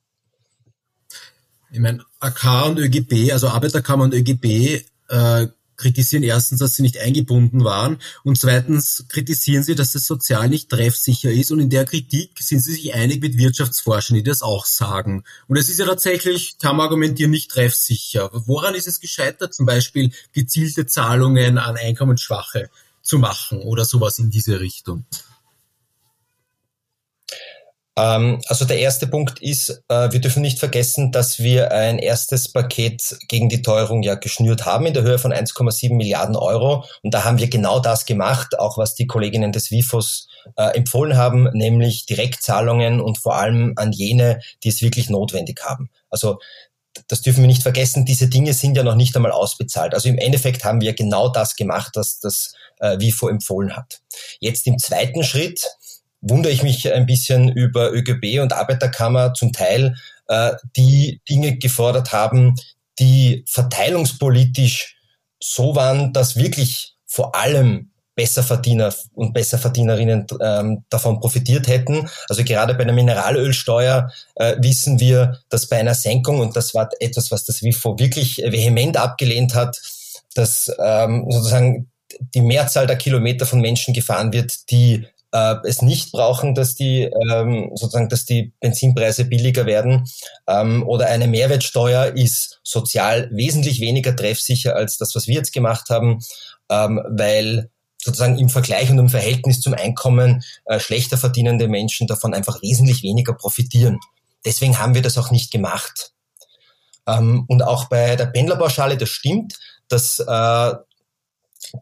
Ich 1.71 1.79
meine, 1.81 2.03
AK 2.19 2.67
und 2.67 2.79
ÖGB, 2.79 3.31
also 3.33 3.49
Arbeiterkammer 3.49 4.05
und 4.05 4.15
ÖGB, 4.15 4.83
äh, 5.11 5.47
kritisieren 5.79 6.23
erstens, 6.23 6.59
dass 6.59 6.77
sie 6.77 6.83
nicht 6.83 6.99
eingebunden 6.99 7.65
waren 7.65 7.99
und 8.25 8.39
zweitens 8.39 9.07
kritisieren 9.09 9.63
sie, 9.63 9.75
dass 9.75 9.93
das 9.93 10.07
sozial 10.07 10.49
nicht 10.49 10.69
treffsicher 10.69 11.31
ist 11.31 11.51
und 11.51 11.61
in 11.61 11.71
der 11.71 11.87
Kritik 11.87 12.33
sind 12.41 12.61
sie 12.61 12.73
sich 12.73 12.95
einig 12.95 13.23
mit 13.23 13.39
Wirtschaftsforschern, 13.39 14.17
die 14.17 14.23
das 14.23 14.43
auch 14.43 14.67
sagen. 14.67 15.25
Und 15.47 15.57
es 15.57 15.71
ist 15.71 15.79
ja 15.79 15.87
tatsächlich, 15.87 16.59
kann 16.59 16.77
man 16.77 16.87
argumentieren, 16.87 17.31
nicht 17.31 17.51
treffsicher. 17.51 18.31
Woran 18.33 18.75
ist 18.75 18.89
es 18.89 19.01
gescheitert, 19.01 19.55
zum 19.55 19.65
Beispiel 19.65 20.13
gezielte 20.33 20.87
Zahlungen 20.87 21.57
an 21.57 21.77
Einkommensschwache 21.77 22.69
zu 23.01 23.19
machen 23.19 23.61
oder 23.61 23.85
sowas 23.85 24.19
in 24.19 24.31
diese 24.31 24.61
Richtung? 24.61 25.07
Ähm, 27.99 28.41
also 28.47 28.65
der 28.65 28.79
erste 28.79 29.09
Punkt 29.09 29.41
ist, 29.41 29.83
äh, 29.89 30.13
wir 30.13 30.21
dürfen 30.21 30.41
nicht 30.41 30.61
vergessen, 30.61 31.11
dass 31.11 31.41
wir 31.41 31.73
ein 31.73 31.99
erstes 31.99 32.53
Paket 32.53 33.19
gegen 33.27 33.49
die 33.49 33.63
Teuerung 33.63 34.05
ja 34.05 34.15
geschnürt 34.15 34.65
haben 34.67 34.87
in 34.87 34.95
der 34.95 35.03
Höhe 35.03 35.19
von 35.19 35.33
1,7 35.33 35.95
Milliarden 35.95 36.37
Euro. 36.37 36.85
Und 37.03 37.13
da 37.13 37.25
haben 37.25 37.39
wir 37.39 37.49
genau 37.49 37.81
das 37.81 38.07
gemacht, 38.07 38.57
auch 38.59 38.79
was 38.79 38.95
die 38.95 39.09
Kolleginnen 39.09 39.51
des 39.51 39.73
WIFOS 39.73 40.29
äh, 40.57 40.77
empfohlen 40.77 41.17
haben, 41.17 41.49
nämlich 41.53 42.07
Direktzahlungen 42.07 43.01
und 43.01 43.19
vor 43.19 43.35
allem 43.35 43.73
an 43.75 43.91
jene, 43.91 44.41
die 44.63 44.69
es 44.69 44.81
wirklich 44.81 45.11
notwendig 45.11 45.61
haben. 45.65 45.91
Also 46.09 46.39
das 47.09 47.23
dürfen 47.23 47.41
wir 47.41 47.49
nicht 47.49 47.63
vergessen, 47.63 48.05
diese 48.05 48.29
Dinge 48.29 48.55
sind 48.55 48.77
ja 48.77 48.83
noch 48.83 48.95
nicht 48.95 49.15
einmal 49.17 49.33
ausbezahlt. 49.33 49.95
Also 49.95 50.09
im 50.09 50.19
Endeffekt 50.19 50.65
haben 50.65 50.81
wir 50.81 50.95
genau 50.95 51.29
das 51.29 51.57
gemacht, 51.57 51.93
was 51.95 52.21
das 52.21 52.53
äh, 52.79 52.99
WIFO 52.99 53.29
empfohlen 53.29 53.77
hat. 53.77 54.01
Jetzt 54.41 54.67
im 54.67 54.79
zweiten 54.79 55.25
Schritt 55.25 55.65
wundere 56.21 56.53
ich 56.53 56.63
mich 56.63 56.93
ein 56.93 57.07
bisschen 57.07 57.49
über 57.49 57.93
ÖGB 57.93 58.41
und 58.41 58.53
Arbeiterkammer 58.53 59.35
zum 59.35 59.53
Teil, 59.53 59.95
äh, 60.29 60.53
die 60.77 61.21
Dinge 61.29 61.59
gefordert 61.59 62.13
haben, 62.13 62.57
die 62.99 63.45
verteilungspolitisch 63.47 64.97
so 65.41 65.77
waren, 65.77 66.13
dass 66.13 66.37
wirklich 66.37 66.95
vor 67.07 67.35
allem 67.35 67.91
Besserverdiener 68.19 68.93
und 69.15 69.33
Besserverdienerinnen 69.33 70.27
ähm, 70.41 70.85
davon 70.91 71.21
profitiert 71.21 71.69
hätten. 71.69 72.11
Also 72.29 72.43
gerade 72.43 72.75
bei 72.75 72.83
der 72.83 72.93
Mineralölsteuer 72.93 74.11
äh, 74.35 74.57
wissen 74.59 74.99
wir, 74.99 75.39
dass 75.51 75.69
bei 75.69 75.79
einer 75.79 75.95
Senkung, 75.95 76.41
und 76.41 76.57
das 76.57 76.75
war 76.75 76.91
etwas, 76.99 77.31
was 77.31 77.45
das 77.45 77.63
WIFO 77.63 77.97
wirklich 77.97 78.39
vehement 78.39 78.97
abgelehnt 78.97 79.55
hat, 79.55 79.81
dass 80.35 80.69
ähm, 80.85 81.27
sozusagen 81.31 81.93
die 82.35 82.41
Mehrzahl 82.41 82.89
der 82.89 82.97
Kilometer 82.97 83.47
von 83.47 83.61
Menschen 83.61 83.95
gefahren 83.95 84.33
wird, 84.33 84.69
die 84.73 85.07
äh, 85.33 85.57
es 85.65 85.83
nicht 85.83 86.13
brauchen, 86.13 86.55
dass 86.55 86.75
die 86.75 87.03
ähm, 87.03 87.71
sozusagen, 87.75 88.09
dass 88.09 88.25
die 88.25 88.53
Benzinpreise 88.61 89.25
billiger 89.25 89.67
werden 89.67 90.05
ähm, 90.47 90.87
oder 90.87 91.07
eine 91.07 91.27
Mehrwertsteuer 91.27 92.17
ist 92.17 92.61
sozial 92.63 93.29
wesentlich 93.33 93.81
weniger 93.81 94.15
treffsicher 94.15 94.75
als 94.77 94.97
das, 94.97 95.15
was 95.15 95.27
wir 95.27 95.35
jetzt 95.35 95.53
gemacht 95.53 95.91
haben, 95.91 96.21
ähm, 96.71 97.03
weil 97.09 97.71
sozusagen 98.03 98.39
im 98.39 98.49
Vergleich 98.49 98.91
und 98.91 98.99
im 98.99 99.09
Verhältnis 99.09 99.61
zum 99.61 99.75
Einkommen 99.75 100.43
äh, 100.67 100.81
schlechter 100.81 101.19
verdienende 101.19 101.69
Menschen 101.69 102.07
davon 102.07 102.33
einfach 102.33 102.63
wesentlich 102.63 103.03
weniger 103.03 103.35
profitieren. 103.35 103.99
Deswegen 104.45 104.79
haben 104.79 104.95
wir 104.95 105.03
das 105.03 105.19
auch 105.19 105.31
nicht 105.31 105.51
gemacht. 105.51 106.13
Ähm, 107.07 107.45
und 107.49 107.63
auch 107.63 107.87
bei 107.87 108.17
der 108.17 108.27
Pendlerpauschale, 108.27 108.97
das 108.97 109.09
stimmt, 109.09 109.59
dass 109.89 110.21
äh, 110.21 110.73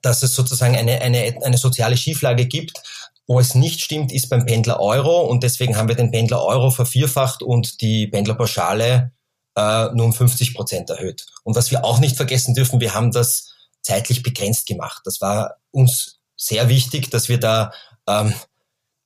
dass 0.02 0.22
es 0.22 0.34
sozusagen 0.34 0.76
eine, 0.76 1.00
eine, 1.00 1.36
eine 1.42 1.58
soziale 1.58 1.96
Schieflage 1.96 2.46
gibt. 2.46 2.82
Wo 3.26 3.40
es 3.40 3.54
nicht 3.54 3.80
stimmt, 3.80 4.12
ist 4.12 4.28
beim 4.28 4.47
Pendler 4.47 4.80
Euro 4.80 5.23
und 5.23 5.42
deswegen 5.42 5.76
haben 5.76 5.88
wir 5.88 5.97
den 5.97 6.11
Pendler 6.12 6.45
Euro 6.45 6.71
vervierfacht 6.71 7.42
und 7.42 7.80
die 7.80 8.06
Pendlerpauschale 8.06 9.12
äh, 9.56 9.88
nur 9.95 10.06
um 10.06 10.12
50 10.12 10.54
Prozent 10.54 10.90
erhöht. 10.90 11.26
Und 11.42 11.56
was 11.56 11.71
wir 11.71 11.85
auch 11.85 11.99
nicht 11.99 12.16
vergessen 12.16 12.54
dürfen, 12.54 12.80
wir 12.80 12.95
haben 12.95 13.11
das 13.11 13.52
zeitlich 13.83 14.23
begrenzt 14.23 14.66
gemacht. 14.66 15.02
Das 15.04 15.21
war 15.21 15.56
uns 15.71 16.18
sehr 16.37 16.68
wichtig, 16.68 17.11
dass 17.11 17.28
wir 17.28 17.38
da 17.38 17.73
ähm, 18.09 18.35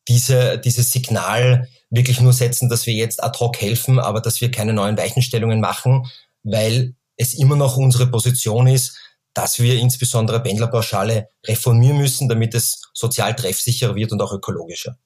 diese, 0.08 0.58
dieses 0.58 0.90
Signal 0.92 1.68
wirklich 1.90 2.20
nur 2.20 2.32
setzen, 2.32 2.68
dass 2.68 2.86
wir 2.86 2.94
jetzt 2.94 3.22
ad 3.22 3.38
hoc 3.38 3.60
helfen, 3.60 3.98
aber 3.98 4.20
dass 4.20 4.40
wir 4.40 4.50
keine 4.50 4.72
neuen 4.72 4.96
Weichenstellungen 4.96 5.60
machen, 5.60 6.06
weil 6.42 6.94
es 7.16 7.34
immer 7.34 7.56
noch 7.56 7.76
unsere 7.76 8.06
Position 8.06 8.66
ist, 8.66 8.96
dass 9.34 9.60
wir 9.60 9.78
insbesondere 9.78 10.40
Pendlerpauschale 10.40 11.28
reformieren 11.46 11.98
müssen, 11.98 12.28
damit 12.28 12.54
es 12.54 12.82
sozial 12.92 13.34
treffsicherer 13.34 13.94
wird 13.94 14.12
und 14.12 14.20
auch 14.20 14.32
ökologischer. 14.32 14.98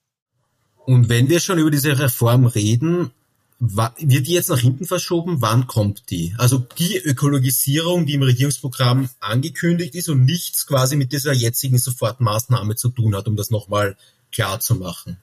Und 0.86 1.08
wenn 1.08 1.28
wir 1.28 1.40
schon 1.40 1.58
über 1.58 1.70
diese 1.70 1.98
Reform 1.98 2.46
reden, 2.46 3.12
wird 3.58 4.26
die 4.26 4.32
jetzt 4.32 4.50
nach 4.50 4.58
hinten 4.58 4.84
verschoben? 4.84 5.40
Wann 5.40 5.66
kommt 5.66 6.10
die? 6.10 6.34
Also 6.38 6.58
die 6.58 6.98
Ökologisierung, 6.98 8.04
die 8.04 8.14
im 8.14 8.22
Regierungsprogramm 8.22 9.08
angekündigt 9.20 9.94
ist 9.94 10.08
und 10.08 10.24
nichts 10.24 10.66
quasi 10.66 10.96
mit 10.96 11.12
dieser 11.12 11.32
jetzigen 11.32 11.78
Sofortmaßnahme 11.78 12.74
zu 12.76 12.90
tun 12.90 13.14
hat, 13.16 13.28
um 13.28 13.36
das 13.36 13.50
nochmal 13.50 13.96
klar 14.32 14.60
zu 14.60 14.74
machen. 14.74 15.18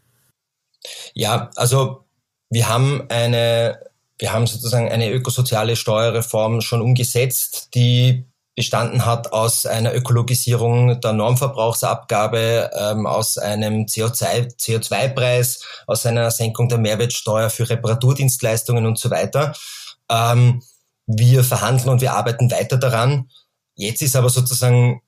Ja, 1.14 1.52
also 1.56 2.06
wir 2.50 2.68
haben 2.68 3.10
eine, 3.10 3.80
wir 4.18 4.34
haben 4.34 4.48
sozusagen 4.48 4.90
eine 4.90 5.12
ökosoziale 5.12 5.76
Steuerreform 5.76 6.62
schon 6.62 6.82
umgesetzt, 6.82 7.70
die 7.76 8.26
bestanden 8.56 9.06
hat 9.06 9.32
aus 9.32 9.66
einer 9.66 9.94
Ökologisierung 9.96 11.00
der 11.00 11.14
Normverbrauchsabgabe, 11.14 12.70
ähm, 12.74 13.08
aus 13.08 13.38
einem 13.38 13.86
CO2-Preis, 13.86 15.64
aus 15.88 16.06
einer 16.06 16.32
Senkung 16.32 16.68
der 16.68 16.78
Mehrwertsteuer 16.78 17.50
für 17.50 17.70
Reparaturdienstleistungen 17.70 18.86
und 18.86 19.00
so 19.00 19.10
weiter. 19.10 19.54
Ähm, 20.10 20.64
wir 21.08 21.44
verhandeln 21.44 21.90
und 21.90 22.02
wir 22.02 22.14
arbeiten 22.14 22.52
weiter 22.52 22.78
daran. 22.78 23.30
Jetzt 23.76 24.02
ist 24.02 24.16
aber 24.16 24.30
sozusagen 24.30 25.02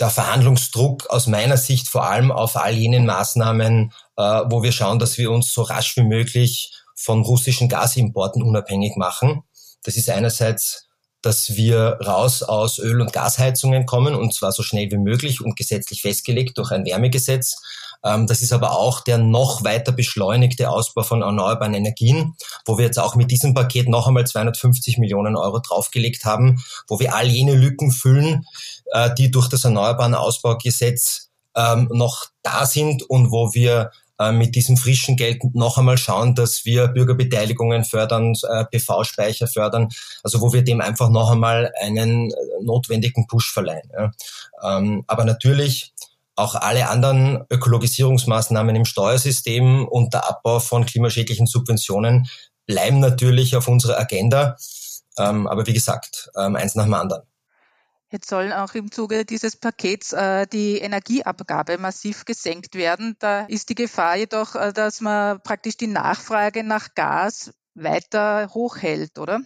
der 0.00 0.10
Verhandlungsdruck 0.10 1.10
aus 1.10 1.26
meiner 1.26 1.58
Sicht 1.58 1.88
vor 1.88 2.08
allem 2.08 2.32
auf 2.32 2.56
all 2.56 2.72
jenen 2.72 3.04
Maßnahmen, 3.04 3.92
äh, 4.16 4.22
wo 4.22 4.62
wir 4.62 4.72
schauen, 4.72 4.98
dass 4.98 5.18
wir 5.18 5.30
uns 5.30 5.52
so 5.52 5.62
rasch 5.62 5.96
wie 5.96 6.02
möglich 6.02 6.72
von 6.96 7.22
russischen 7.22 7.68
Gasimporten 7.68 8.42
unabhängig 8.42 8.96
machen. 8.96 9.42
Das 9.82 9.96
ist 9.96 10.08
einerseits 10.08 10.89
dass 11.22 11.56
wir 11.56 11.98
raus 12.04 12.42
aus 12.42 12.78
Öl- 12.78 13.00
und 13.00 13.12
Gasheizungen 13.12 13.86
kommen 13.86 14.14
und 14.14 14.34
zwar 14.34 14.52
so 14.52 14.62
schnell 14.62 14.90
wie 14.90 14.96
möglich 14.96 15.40
und 15.40 15.56
gesetzlich 15.56 16.02
festgelegt 16.02 16.58
durch 16.58 16.70
ein 16.70 16.84
Wärmegesetz. 16.84 17.56
Ähm, 18.04 18.26
das 18.26 18.42
ist 18.42 18.52
aber 18.52 18.78
auch 18.78 19.00
der 19.00 19.18
noch 19.18 19.64
weiter 19.64 19.92
beschleunigte 19.92 20.70
Ausbau 20.70 21.02
von 21.02 21.22
erneuerbaren 21.22 21.74
Energien, 21.74 22.34
wo 22.64 22.78
wir 22.78 22.86
jetzt 22.86 22.98
auch 22.98 23.14
mit 23.14 23.30
diesem 23.30 23.54
Paket 23.54 23.88
noch 23.88 24.06
einmal 24.08 24.26
250 24.26 24.98
Millionen 24.98 25.36
Euro 25.36 25.60
draufgelegt 25.60 26.24
haben, 26.24 26.62
wo 26.88 26.98
wir 27.00 27.14
all 27.14 27.26
jene 27.26 27.54
Lücken 27.54 27.92
füllen, 27.92 28.46
äh, 28.92 29.12
die 29.14 29.30
durch 29.30 29.48
das 29.48 29.64
Erneuerbaren 29.64 30.14
Ausbaugesetz 30.14 31.30
ähm, 31.56 31.88
noch 31.92 32.26
da 32.42 32.64
sind 32.64 33.02
und 33.02 33.30
wo 33.30 33.52
wir 33.54 33.90
äh, 34.20 34.32
mit 34.32 34.54
diesem 34.54 34.76
frischen 34.76 35.16
Geld 35.16 35.42
noch 35.54 35.78
einmal 35.78 35.96
schauen, 35.96 36.34
dass 36.34 36.66
wir 36.66 36.88
Bürgerbeteiligungen 36.88 37.84
fördern, 37.84 38.34
äh, 38.48 38.66
PV-Speicher 38.66 39.48
fördern, 39.48 39.88
also 40.22 40.42
wo 40.42 40.52
wir 40.52 40.62
dem 40.62 40.82
einfach 40.82 41.08
noch 41.08 41.30
einmal 41.30 41.72
einen 41.80 42.30
äh, 42.30 42.34
notwendigen 42.62 43.26
Push 43.26 43.50
verleihen. 43.50 43.90
Ähm, 44.62 45.04
aber 45.06 45.24
natürlich 45.24 45.94
auch 46.36 46.54
alle 46.54 46.88
anderen 46.88 47.44
Ökologisierungsmaßnahmen 47.50 48.76
im 48.76 48.84
Steuersystem 48.84 49.88
und 49.88 50.12
der 50.12 50.28
Abbau 50.28 50.60
von 50.60 50.84
klimaschädlichen 50.84 51.46
Subventionen 51.46 52.28
bleiben 52.66 53.00
natürlich 53.00 53.56
auf 53.56 53.68
unserer 53.68 53.98
Agenda. 53.98 54.56
Ähm, 55.18 55.46
aber 55.46 55.66
wie 55.66 55.72
gesagt, 55.72 56.30
ähm, 56.36 56.56
eins 56.56 56.74
nach 56.74 56.84
dem 56.84 56.94
anderen. 56.94 57.22
Jetzt 58.12 58.28
sollen 58.28 58.52
auch 58.52 58.74
im 58.74 58.90
Zuge 58.90 59.24
dieses 59.24 59.56
Pakets 59.56 60.12
äh, 60.12 60.46
die 60.48 60.78
Energieabgabe 60.78 61.78
massiv 61.78 62.24
gesenkt 62.24 62.74
werden. 62.74 63.14
Da 63.20 63.42
ist 63.42 63.68
die 63.68 63.76
Gefahr 63.76 64.16
jedoch, 64.16 64.56
äh, 64.56 64.72
dass 64.72 65.00
man 65.00 65.40
praktisch 65.42 65.76
die 65.76 65.86
Nachfrage 65.86 66.64
nach 66.64 66.94
Gas 66.96 67.52
weiter 67.74 68.50
hochhält, 68.52 69.18
oder? 69.18 69.40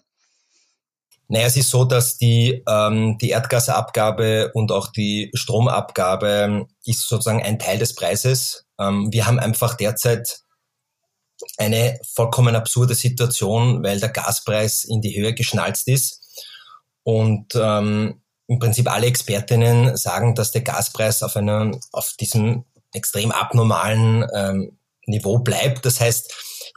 Naja, 1.29 1.47
es 1.47 1.57
ist 1.57 1.71
so, 1.71 1.85
dass 1.85 2.17
die, 2.17 2.63
ähm, 2.67 3.19
die 3.19 3.31
Erdgasabgabe 3.31 4.51
und 4.55 4.73
auch 4.73 4.89
die 4.89 5.31
Stromabgabe 5.35 6.67
ist 6.85 7.07
sozusagen 7.07 7.43
ein 7.43 7.59
Teil 7.59 7.79
des 7.79 7.95
Preises. 7.95 8.65
Ähm, 8.79 9.13
wir 9.13 9.27
haben 9.27 9.39
einfach 9.39 9.75
derzeit 9.75 10.41
eine 11.59 11.99
vollkommen 12.15 12.57
absurde 12.57 12.95
Situation, 12.95 13.83
weil 13.83 14.01
der 14.01 14.09
Gaspreis 14.09 14.85
in 14.85 15.03
die 15.03 15.15
Höhe 15.17 15.35
geschnalzt 15.35 15.89
ist. 15.89 16.21
Und 17.03 17.55
ähm, 17.55 18.23
im 18.47 18.59
Prinzip 18.59 18.91
alle 18.91 19.07
Expertinnen 19.07 19.97
sagen, 19.97 20.35
dass 20.35 20.53
der 20.53 20.63
Gaspreis 20.63 21.23
auf 21.23 21.37
einem, 21.37 21.81
auf 21.93 22.13
diesem 22.21 22.65
extrem 22.93 23.33
abnormalen 23.33 24.27
ähm, 24.35 24.79
Niveau 25.07 25.39
bleibt. 25.39 25.85
Das 25.85 26.01
heißt, 26.01 26.33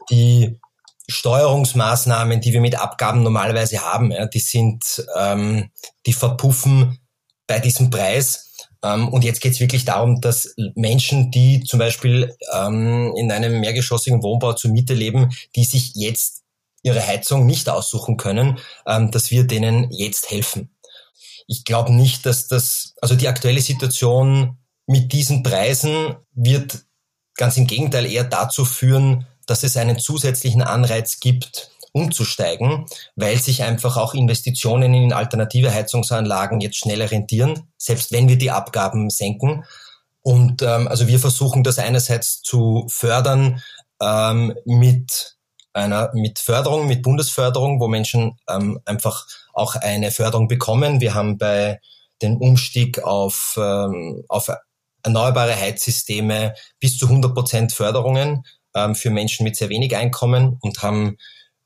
die 0.10 0.60
Steuerungsmaßnahmen, 1.08 2.41
die 2.41 2.53
wir 2.53 2.62
mit 2.62 2.80
Abgaben 2.80 3.23
normalerweise 3.23 3.82
haben, 3.82 4.12
ja, 4.12 4.25
die 4.25 4.39
sind, 4.39 5.06
ähm, 5.17 5.69
die 6.06 6.13
verpuffen 6.13 6.99
bei 7.47 7.60
diesem 7.60 7.89
Preis. 7.89 8.51
Ähm, 8.84 9.08
und 9.10 9.23
jetzt 9.23 9.41
geht 9.41 9.53
es 9.53 9.60
wirklich 9.60 9.86
darum, 9.86 10.19
dass 10.19 10.53
Menschen, 10.75 11.32
die 11.32 11.63
zum 11.63 11.80
Beispiel 11.80 12.36
ähm, 12.53 13.13
in 13.15 13.32
einem 13.32 13.60
mehrgeschossigen 13.60 14.21
Wohnbau 14.21 14.53
zur 14.53 14.71
Miete 14.71 14.93
leben, 14.93 15.32
die 15.56 15.63
sich 15.63 15.93
jetzt 15.95 16.43
ihre 16.84 17.06
Heizung 17.06 17.45
nicht 17.45 17.69
aussuchen 17.69 18.17
können, 18.17 18.60
ähm, 18.86 19.12
dass 19.12 19.32
wir 19.32 19.45
denen 19.45 19.89
jetzt 19.91 20.30
helfen 20.30 20.69
ich 21.47 21.63
glaube 21.63 21.93
nicht, 21.93 22.25
dass 22.25 22.47
das, 22.47 22.93
also 23.01 23.15
die 23.15 23.27
aktuelle 23.27 23.62
Situation 23.62 24.57
mit 24.86 25.12
diesen 25.13 25.43
Preisen 25.43 26.15
wird 26.33 26.79
ganz 27.36 27.57
im 27.57 27.67
Gegenteil 27.67 28.05
eher 28.05 28.23
dazu 28.25 28.65
führen, 28.65 29.25
dass 29.45 29.63
es 29.63 29.77
einen 29.77 29.97
zusätzlichen 29.97 30.62
Anreiz 30.62 31.19
gibt, 31.19 31.71
umzusteigen, 31.93 32.86
weil 33.15 33.38
sich 33.38 33.63
einfach 33.63 33.97
auch 33.97 34.13
Investitionen 34.13 34.93
in 34.93 35.13
alternative 35.13 35.73
Heizungsanlagen 35.73 36.60
jetzt 36.60 36.77
schneller 36.77 37.10
rentieren, 37.10 37.71
selbst 37.77 38.12
wenn 38.12 38.27
wir 38.27 38.38
die 38.38 38.51
Abgaben 38.51 39.10
senken. 39.10 39.63
Und 40.21 40.62
ähm, 40.62 40.88
also 40.88 41.07
wir 41.07 41.19
versuchen 41.19 41.63
das 41.63 41.79
einerseits 41.79 42.41
zu 42.41 42.86
fördern 42.89 43.63
ähm, 44.01 44.53
mit 44.65 45.38
einer 45.73 46.12
mit 46.13 46.39
Förderung, 46.39 46.88
mit 46.88 47.03
Bundesförderung, 47.03 47.79
wo 47.79 47.88
Menschen 47.88 48.38
ähm, 48.49 48.79
einfach 48.86 49.25
auch 49.57 49.75
eine 49.75 50.11
Förderung 50.11 50.47
bekommen. 50.47 51.01
Wir 51.01 51.13
haben 51.13 51.37
bei 51.37 51.79
den 52.21 52.37
Umstieg 52.37 53.03
auf, 53.03 53.55
ähm, 53.57 54.23
auf 54.27 54.49
erneuerbare 55.03 55.55
Heizsysteme 55.55 56.53
bis 56.79 56.97
zu 56.97 57.07
100 57.07 57.33
Prozent 57.33 57.71
Förderungen 57.71 58.43
ähm, 58.75 58.95
für 58.95 59.09
Menschen 59.09 59.43
mit 59.43 59.55
sehr 59.55 59.69
wenig 59.69 59.95
Einkommen 59.95 60.57
und 60.61 60.81
haben 60.81 61.17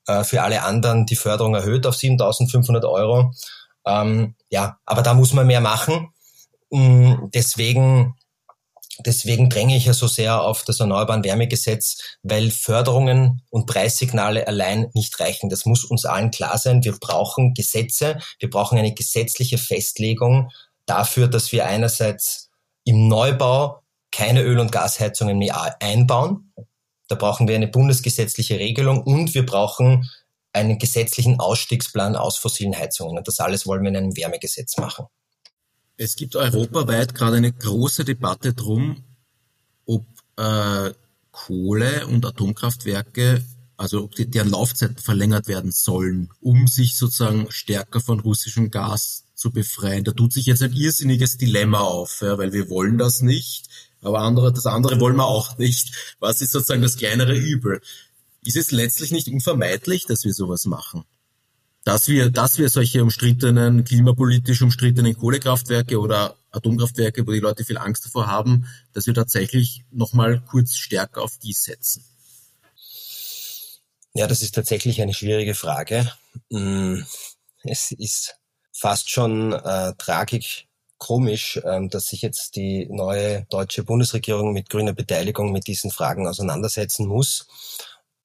äh, 0.07 0.23
für 0.23 0.41
alle 0.43 0.63
anderen 0.63 1.05
die 1.05 1.15
Förderung 1.15 1.55
erhöht 1.55 1.85
auf 1.85 1.95
7.500 1.95 2.89
Euro. 2.89 3.31
Ähm, 3.85 4.35
ja, 4.49 4.77
aber 4.85 5.01
da 5.01 5.13
muss 5.13 5.33
man 5.33 5.47
mehr 5.47 5.61
machen. 5.61 6.13
Mm, 6.69 7.29
deswegen 7.33 8.15
Deswegen 9.05 9.49
dränge 9.49 9.75
ich 9.75 9.85
ja 9.85 9.93
so 9.93 10.07
sehr 10.07 10.41
auf 10.41 10.63
das 10.63 10.79
Erneuerbaren 10.79 11.23
Wärmegesetz, 11.23 12.17
weil 12.23 12.51
Förderungen 12.51 13.41
und 13.49 13.65
Preissignale 13.65 14.47
allein 14.47 14.89
nicht 14.93 15.19
reichen. 15.19 15.49
Das 15.49 15.65
muss 15.65 15.83
uns 15.83 16.05
allen 16.05 16.31
klar 16.31 16.57
sein. 16.57 16.83
Wir 16.83 16.93
brauchen 16.93 17.53
Gesetze, 17.53 18.19
wir 18.39 18.49
brauchen 18.49 18.77
eine 18.77 18.93
gesetzliche 18.93 19.57
Festlegung 19.57 20.51
dafür, 20.85 21.27
dass 21.27 21.51
wir 21.51 21.65
einerseits 21.65 22.49
im 22.83 23.07
Neubau 23.07 23.81
keine 24.11 24.41
Öl- 24.41 24.59
und 24.59 24.71
Gasheizungen 24.71 25.37
mehr 25.37 25.81
einbauen. 25.81 26.53
Da 27.07 27.15
brauchen 27.15 27.47
wir 27.47 27.55
eine 27.55 27.67
bundesgesetzliche 27.67 28.59
Regelung 28.59 29.03
und 29.03 29.33
wir 29.33 29.45
brauchen 29.45 30.09
einen 30.53 30.79
gesetzlichen 30.79 31.39
Ausstiegsplan 31.39 32.15
aus 32.15 32.37
fossilen 32.37 32.77
Heizungen. 32.77 33.17
Und 33.17 33.27
das 33.27 33.39
alles 33.39 33.65
wollen 33.65 33.83
wir 33.83 33.89
in 33.89 33.97
einem 33.97 34.17
Wärmegesetz 34.17 34.77
machen. 34.77 35.05
Es 36.03 36.15
gibt 36.15 36.35
europaweit 36.35 37.13
gerade 37.13 37.37
eine 37.37 37.53
große 37.53 38.03
Debatte 38.03 38.55
drum, 38.55 39.03
ob 39.85 40.03
äh, 40.35 40.93
Kohle- 41.29 42.07
und 42.07 42.25
Atomkraftwerke, 42.25 43.45
also 43.77 44.05
ob 44.05 44.15
die, 44.15 44.27
deren 44.27 44.49
Laufzeiten 44.49 44.97
verlängert 44.97 45.47
werden 45.47 45.71
sollen, 45.71 46.31
um 46.39 46.65
sich 46.65 46.97
sozusagen 46.97 47.51
stärker 47.51 47.99
von 48.01 48.19
russischem 48.19 48.71
Gas 48.71 49.25
zu 49.35 49.51
befreien. 49.51 50.03
Da 50.03 50.11
tut 50.13 50.33
sich 50.33 50.47
jetzt 50.47 50.63
ein 50.63 50.73
irrsinniges 50.73 51.37
Dilemma 51.37 51.81
auf, 51.81 52.21
ja, 52.21 52.35
weil 52.39 52.51
wir 52.51 52.71
wollen 52.71 52.97
das 52.97 53.21
nicht, 53.21 53.67
aber 54.01 54.21
andere, 54.21 54.51
das 54.51 54.65
andere 54.65 54.99
wollen 54.99 55.17
wir 55.17 55.27
auch 55.27 55.59
nicht. 55.59 56.15
Was 56.19 56.41
ist 56.41 56.51
sozusagen 56.51 56.81
das 56.81 56.97
kleinere 56.97 57.37
Übel? 57.37 57.79
Ist 58.43 58.57
es 58.57 58.71
letztlich 58.71 59.11
nicht 59.11 59.27
unvermeidlich, 59.27 60.07
dass 60.07 60.23
wir 60.23 60.33
sowas 60.33 60.65
machen? 60.65 61.03
Dass 61.83 62.07
wir, 62.07 62.29
dass 62.29 62.57
wir 62.57 62.69
solche 62.69 63.01
umstrittenen, 63.01 63.83
klimapolitisch 63.83 64.61
umstrittenen 64.61 65.17
Kohlekraftwerke 65.17 65.99
oder 65.99 66.35
Atomkraftwerke, 66.51 67.25
wo 67.25 67.31
die 67.31 67.39
Leute 67.39 67.63
viel 67.63 67.77
Angst 67.77 68.05
davor 68.05 68.27
haben, 68.27 68.67
dass 68.93 69.07
wir 69.07 69.13
tatsächlich 69.13 69.83
nochmal 69.91 70.41
kurz 70.47 70.75
stärker 70.75 71.21
auf 71.21 71.37
die 71.37 71.53
setzen? 71.53 72.03
Ja, 74.13 74.27
das 74.27 74.41
ist 74.41 74.55
tatsächlich 74.55 75.01
eine 75.01 75.13
schwierige 75.13 75.55
Frage. 75.55 76.11
Mm, 76.49 76.99
es 77.63 77.91
ist 77.91 78.35
fast 78.73 79.09
schon 79.09 79.53
äh, 79.53 79.93
tragik 79.97 80.67
komisch, 80.97 81.59
ähm, 81.65 81.89
dass 81.89 82.07
sich 82.07 82.21
jetzt 82.21 82.55
die 82.55 82.87
neue 82.89 83.45
deutsche 83.49 83.83
Bundesregierung 83.83 84.53
mit 84.53 84.69
grüner 84.69 84.93
Beteiligung 84.93 85.51
mit 85.51 85.65
diesen 85.67 85.89
Fragen 85.89 86.27
auseinandersetzen 86.27 87.07
muss. 87.07 87.47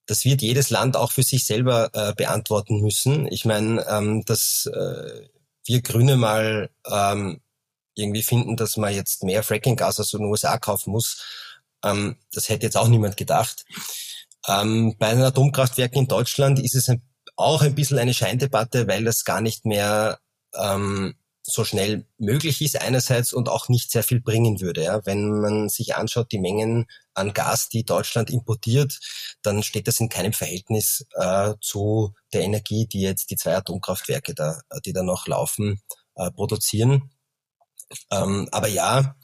Das 0.06 0.24
wird 0.24 0.42
jedes 0.42 0.70
Land 0.70 0.96
auch 0.96 1.12
für 1.12 1.22
sich 1.22 1.44
selber 1.44 1.90
äh, 1.92 2.14
beantworten 2.14 2.80
müssen. 2.80 3.26
Ich 3.26 3.44
meine, 3.44 3.84
ähm, 3.88 4.24
dass 4.24 4.66
äh, 4.66 5.28
wir 5.64 5.82
Grüne 5.82 6.16
mal 6.16 6.70
ähm, 6.88 7.40
irgendwie 7.94 8.22
finden, 8.22 8.56
dass 8.56 8.76
man 8.76 8.94
jetzt 8.94 9.24
mehr 9.24 9.42
Fracking-Gas 9.42 10.00
aus 10.00 10.10
den 10.10 10.24
USA 10.24 10.58
kaufen 10.58 10.92
muss, 10.92 11.22
ähm, 11.82 12.16
das 12.32 12.48
hätte 12.48 12.66
jetzt 12.66 12.76
auch 12.76 12.88
niemand 12.88 13.16
gedacht. 13.16 13.64
Ähm, 14.46 14.96
bei 14.98 15.12
den 15.12 15.22
Atomkraftwerken 15.22 16.00
in 16.00 16.08
Deutschland 16.08 16.58
ist 16.58 16.74
es 16.74 16.88
ein, 16.88 17.02
auch 17.36 17.62
ein 17.62 17.74
bisschen 17.74 17.98
eine 17.98 18.14
Scheindebatte, 18.14 18.86
weil 18.86 19.04
das 19.04 19.24
gar 19.24 19.40
nicht 19.40 19.64
mehr 19.64 20.18
ähm, 20.54 21.14
so 21.48 21.64
schnell 21.64 22.06
möglich 22.18 22.60
ist 22.60 22.80
einerseits 22.80 23.32
und 23.32 23.48
auch 23.48 23.68
nicht 23.68 23.90
sehr 23.92 24.02
viel 24.02 24.20
bringen 24.20 24.60
würde. 24.60 24.82
Ja. 24.82 25.06
Wenn 25.06 25.40
man 25.40 25.68
sich 25.68 25.94
anschaut, 25.94 26.32
die 26.32 26.40
Mengen 26.40 26.86
an 27.14 27.32
Gas, 27.32 27.68
die 27.68 27.84
Deutschland 27.84 28.30
importiert, 28.30 28.98
dann 29.42 29.62
steht 29.62 29.86
das 29.86 30.00
in 30.00 30.08
keinem 30.08 30.32
Verhältnis 30.32 31.06
äh, 31.14 31.54
zu 31.60 32.12
der 32.32 32.42
Energie, 32.42 32.86
die 32.86 33.00
jetzt 33.00 33.30
die 33.30 33.36
zwei 33.36 33.56
Atomkraftwerke, 33.56 34.34
da, 34.34 34.60
die 34.84 34.92
da 34.92 35.02
noch 35.02 35.28
laufen, 35.28 35.80
äh, 36.16 36.30
produzieren. 36.32 37.10
Ähm, 38.10 38.48
aber 38.50 38.68
ja, 38.68 39.16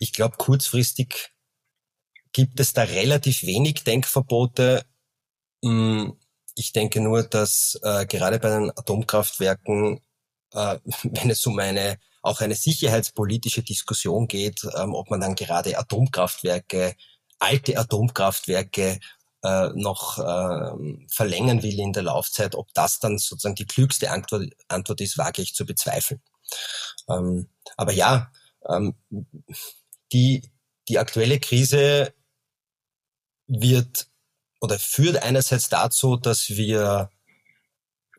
ich 0.00 0.12
glaube, 0.12 0.36
kurzfristig 0.36 1.30
gibt 2.32 2.58
es 2.60 2.72
da 2.72 2.82
relativ 2.82 3.44
wenig 3.44 3.84
Denkverbote. 3.84 4.84
Hm, 5.64 6.18
ich 6.56 6.72
denke 6.72 7.00
nur, 7.00 7.22
dass 7.22 7.78
äh, 7.82 8.04
gerade 8.06 8.40
bei 8.40 8.50
den 8.50 8.70
Atomkraftwerken 8.70 10.00
äh, 10.52 10.78
wenn 11.02 11.30
es 11.30 11.46
um 11.46 11.58
eine 11.58 11.98
auch 12.22 12.40
eine 12.40 12.54
sicherheitspolitische 12.54 13.62
Diskussion 13.62 14.28
geht, 14.28 14.66
ähm, 14.76 14.94
ob 14.94 15.10
man 15.10 15.20
dann 15.20 15.34
gerade 15.34 15.78
Atomkraftwerke, 15.78 16.96
alte 17.38 17.78
Atomkraftwerke 17.78 18.98
äh, 19.44 19.68
noch 19.74 20.18
äh, 20.18 21.06
verlängern 21.08 21.62
will 21.62 21.78
in 21.78 21.92
der 21.92 22.02
Laufzeit, 22.02 22.54
ob 22.54 22.72
das 22.74 22.98
dann 22.98 23.18
sozusagen 23.18 23.54
die 23.54 23.66
klügste 23.66 24.10
Antwort, 24.10 24.50
Antwort 24.68 25.00
ist, 25.00 25.16
wage 25.16 25.42
ich 25.42 25.54
zu 25.54 25.64
bezweifeln. 25.64 26.20
Ähm, 27.08 27.48
aber 27.76 27.92
ja, 27.92 28.32
ähm, 28.68 28.94
die, 30.12 30.50
die 30.88 30.98
aktuelle 30.98 31.38
Krise 31.38 32.12
wird 33.46 34.08
oder 34.60 34.78
führt 34.78 35.22
einerseits 35.22 35.68
dazu, 35.68 36.16
dass 36.16 36.48
wir, 36.48 37.10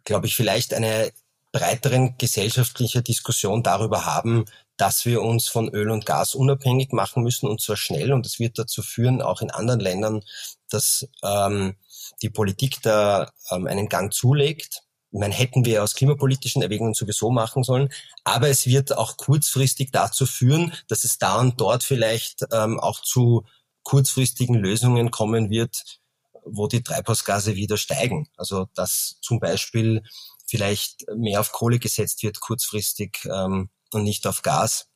glaube 0.06 0.28
ich, 0.28 0.36
vielleicht 0.36 0.74
eine 0.74 1.12
breiteren 1.52 2.16
gesellschaftlicher 2.18 3.02
Diskussion 3.02 3.64
darüber 3.64 4.06
haben, 4.06 4.46
dass 4.78 5.06
wir 5.06 5.22
uns 5.22 5.48
von 5.48 5.68
Öl 5.70 5.92
und 5.92 6.06
Gas 6.06 6.36
unabhängig 6.36 6.94
machen 6.94 7.24
müssen 7.24 7.50
und 7.50 7.62
zwar 7.62 7.76
schnell. 7.76 8.14
Und 8.14 8.26
es 8.26 8.40
wird 8.40 8.58
dazu 8.58 8.82
führen, 8.82 9.22
auch 9.22 9.42
in 9.42 9.52
anderen 9.52 9.80
Ländern, 9.80 10.24
dass 10.70 11.08
ähm, 11.24 11.76
die 12.22 12.30
Politik 12.30 12.82
da 12.82 13.32
ähm, 13.52 13.68
einen 13.68 13.90
Gang 13.90 14.14
zulegt. 14.14 14.84
Meine, 15.12 15.34
hätten 15.34 15.66
wir 15.66 15.84
aus 15.84 15.96
klimapolitischen 15.96 16.62
Erwägungen 16.62 16.94
sowieso 16.94 17.32
machen 17.32 17.64
sollen. 17.64 17.90
Aber 18.24 18.48
es 18.48 18.68
wird 18.68 18.96
auch 18.96 19.18
kurzfristig 19.18 19.92
dazu 19.92 20.26
führen, 20.26 20.72
dass 20.88 21.04
es 21.04 21.18
da 21.18 21.40
und 21.40 21.60
dort 21.60 21.84
vielleicht 21.84 22.46
ähm, 22.52 22.80
auch 22.80 23.02
zu 23.02 23.44
kurzfristigen 23.84 24.56
Lösungen 24.56 25.10
kommen 25.10 25.50
wird, 25.50 26.00
wo 26.46 26.68
die 26.68 26.84
Treibhausgase 26.84 27.56
wieder 27.56 27.78
steigen. 27.78 28.30
Also 28.38 28.68
dass 28.76 29.18
zum 29.22 29.40
Beispiel 29.40 30.04
vielleicht 30.50 31.06
mehr 31.16 31.40
auf 31.40 31.52
Kohle 31.52 31.80
gesetzt 31.80 32.24
wird 32.24 32.40
kurzfristig 32.40 33.20
ähm, 33.26 33.70
und 33.92 34.04
nicht 34.04 34.26
auf 34.28 34.42
Gas. 34.42 34.90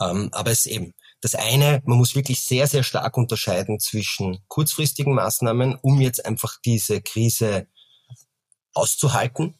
Ähm, 0.00 0.28
aber 0.32 0.50
es 0.50 0.66
ist 0.66 0.72
eben 0.72 0.94
das 1.20 1.34
eine, 1.34 1.82
man 1.86 1.98
muss 1.98 2.14
wirklich 2.14 2.40
sehr, 2.40 2.66
sehr 2.66 2.82
stark 2.82 3.16
unterscheiden 3.16 3.80
zwischen 3.80 4.38
kurzfristigen 4.48 5.14
Maßnahmen, 5.14 5.76
um 5.76 6.00
jetzt 6.00 6.24
einfach 6.24 6.58
diese 6.64 7.00
Krise 7.00 7.66
auszuhalten 8.74 9.58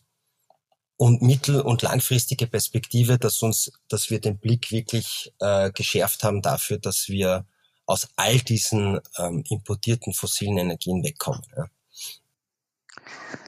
und 0.96 1.22
mittel- 1.22 1.60
und 1.60 1.82
langfristige 1.82 2.46
Perspektive, 2.46 3.18
dass 3.18 3.42
uns, 3.42 3.72
dass 3.88 4.10
wir 4.10 4.20
den 4.20 4.38
Blick 4.38 4.70
wirklich 4.70 5.32
äh, 5.40 5.70
geschärft 5.72 6.24
haben 6.24 6.42
dafür, 6.42 6.78
dass 6.78 7.08
wir 7.08 7.46
aus 7.86 8.08
all 8.16 8.38
diesen 8.40 9.00
ähm, 9.18 9.44
importierten 9.48 10.12
fossilen 10.12 10.58
Energien 10.58 11.02
wegkommen. 11.04 11.42
Ja. 11.56 11.66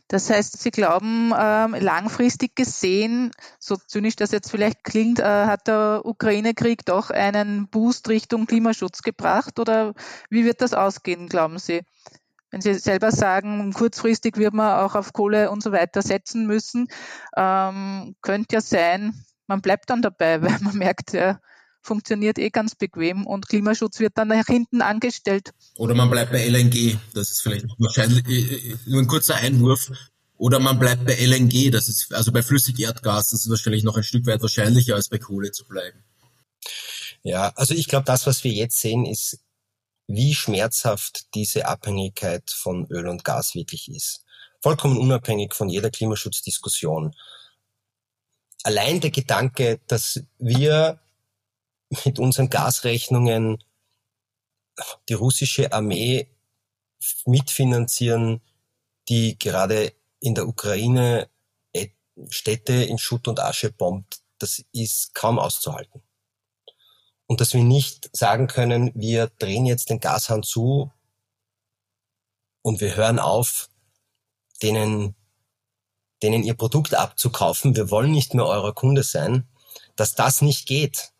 Das 0.08 0.30
heißt, 0.30 0.58
Sie 0.58 0.70
glauben, 0.70 1.32
ähm, 1.38 1.74
langfristig 1.78 2.56
gesehen, 2.56 3.30
so 3.58 3.76
zynisch 3.76 4.16
das 4.16 4.30
jetzt 4.30 4.50
vielleicht 4.50 4.82
klingt, 4.82 5.20
äh, 5.20 5.24
hat 5.24 5.66
der 5.68 6.00
Ukraine-Krieg 6.04 6.86
doch 6.86 7.10
einen 7.10 7.68
Boost 7.68 8.08
Richtung 8.08 8.46
Klimaschutz 8.46 9.02
gebracht? 9.02 9.60
Oder 9.60 9.92
wie 10.30 10.46
wird 10.46 10.62
das 10.62 10.72
ausgehen, 10.72 11.28
glauben 11.28 11.58
Sie? 11.58 11.82
Wenn 12.50 12.62
Sie 12.62 12.72
selber 12.74 13.12
sagen, 13.12 13.74
kurzfristig 13.74 14.38
wird 14.38 14.54
man 14.54 14.80
auch 14.80 14.94
auf 14.94 15.12
Kohle 15.12 15.50
und 15.50 15.62
so 15.62 15.72
weiter 15.72 16.00
setzen 16.00 16.46
müssen, 16.46 16.88
ähm, 17.36 18.16
könnte 18.22 18.56
ja 18.56 18.60
sein, 18.62 19.12
man 19.46 19.60
bleibt 19.60 19.90
dann 19.90 20.00
dabei, 20.00 20.40
weil 20.42 20.58
man 20.60 20.76
merkt, 20.78 21.12
ja, 21.12 21.38
funktioniert 21.88 22.38
eh 22.38 22.50
ganz 22.50 22.76
bequem 22.76 23.26
und 23.26 23.48
Klimaschutz 23.48 23.98
wird 23.98 24.12
dann 24.16 24.28
nach 24.28 24.46
hinten 24.46 24.82
angestellt. 24.82 25.50
Oder 25.76 25.94
man 25.94 26.10
bleibt 26.10 26.30
bei 26.30 26.46
LNG, 26.46 26.96
das 27.14 27.30
ist 27.32 27.42
vielleicht 27.42 27.66
wahrscheinlich 27.78 28.24
äh, 28.28 28.72
äh, 28.72 28.76
nur 28.86 29.00
ein 29.00 29.08
kurzer 29.08 29.36
Einwurf. 29.36 29.90
Oder 30.36 30.60
man 30.60 30.78
bleibt 30.78 31.04
bei 31.04 31.14
LNG, 31.14 31.72
das 31.72 31.88
ist 31.88 32.14
also 32.14 32.30
bei 32.30 32.42
Flüssigerdgas, 32.42 33.30
das 33.30 33.44
ist 33.44 33.50
wahrscheinlich 33.50 33.82
noch 33.82 33.96
ein 33.96 34.04
Stück 34.04 34.24
weit 34.26 34.40
wahrscheinlicher 34.40 34.94
als 34.94 35.08
bei 35.08 35.18
Kohle 35.18 35.50
zu 35.50 35.66
bleiben. 35.66 36.04
Ja, 37.24 37.52
also 37.56 37.74
ich 37.74 37.88
glaube, 37.88 38.04
das, 38.04 38.26
was 38.26 38.44
wir 38.44 38.52
jetzt 38.52 38.78
sehen, 38.78 39.04
ist, 39.04 39.40
wie 40.06 40.34
schmerzhaft 40.34 41.34
diese 41.34 41.66
Abhängigkeit 41.66 42.50
von 42.50 42.86
Öl 42.86 43.08
und 43.08 43.24
Gas 43.24 43.56
wirklich 43.56 43.90
ist. 43.90 44.24
Vollkommen 44.60 44.96
unabhängig 44.96 45.54
von 45.54 45.68
jeder 45.68 45.90
Klimaschutzdiskussion. 45.90 47.14
Allein 48.62 49.00
der 49.00 49.10
Gedanke, 49.10 49.80
dass 49.88 50.20
wir 50.38 51.00
mit 52.04 52.18
unseren 52.18 52.50
Gasrechnungen 52.50 53.62
die 55.08 55.14
russische 55.14 55.72
Armee 55.72 56.28
mitfinanzieren, 57.24 58.40
die 59.08 59.38
gerade 59.38 59.92
in 60.20 60.34
der 60.34 60.46
Ukraine 60.46 61.28
Städte 62.30 62.72
in 62.72 62.98
Schutt 62.98 63.28
und 63.28 63.40
Asche 63.40 63.70
bombt, 63.72 64.20
das 64.38 64.64
ist 64.72 65.14
kaum 65.14 65.38
auszuhalten. 65.38 66.02
Und 67.26 67.40
dass 67.40 67.54
wir 67.54 67.62
nicht 67.62 68.10
sagen 68.16 68.46
können, 68.46 68.90
wir 68.94 69.28
drehen 69.38 69.66
jetzt 69.66 69.90
den 69.90 70.00
Gashahn 70.00 70.42
zu 70.42 70.90
und 72.62 72.80
wir 72.80 72.96
hören 72.96 73.18
auf, 73.18 73.68
denen, 74.62 75.14
denen 76.22 76.42
ihr 76.42 76.54
Produkt 76.54 76.94
abzukaufen, 76.94 77.76
wir 77.76 77.90
wollen 77.90 78.10
nicht 78.10 78.34
mehr 78.34 78.46
eurer 78.46 78.72
Kunde 78.72 79.02
sein, 79.02 79.46
dass 79.94 80.14
das 80.14 80.42
nicht 80.42 80.66
geht, 80.66 81.12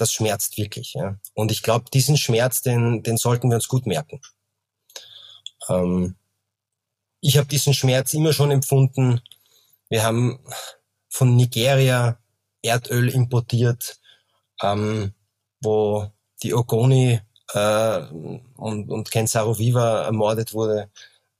das 0.00 0.12
schmerzt 0.12 0.56
wirklich. 0.56 0.94
Ja. 0.94 1.18
Und 1.34 1.50
ich 1.50 1.62
glaube, 1.62 1.86
diesen 1.92 2.16
Schmerz, 2.16 2.62
den, 2.62 3.02
den 3.02 3.16
sollten 3.16 3.48
wir 3.50 3.56
uns 3.56 3.68
gut 3.68 3.86
merken. 3.86 4.20
Ähm, 5.68 6.16
ich 7.20 7.36
habe 7.36 7.48
diesen 7.48 7.74
Schmerz 7.74 8.14
immer 8.14 8.32
schon 8.32 8.50
empfunden. 8.50 9.20
Wir 9.88 10.04
haben 10.04 10.40
von 11.08 11.36
Nigeria 11.36 12.18
Erdöl 12.62 13.08
importiert, 13.08 13.98
ähm, 14.62 15.12
wo 15.60 16.10
die 16.42 16.54
Ogoni 16.54 17.20
äh, 17.52 18.00
und, 18.56 18.90
und 18.90 19.10
Ken 19.10 19.26
Saroviva 19.26 20.04
ermordet 20.04 20.54
wurde. 20.54 20.90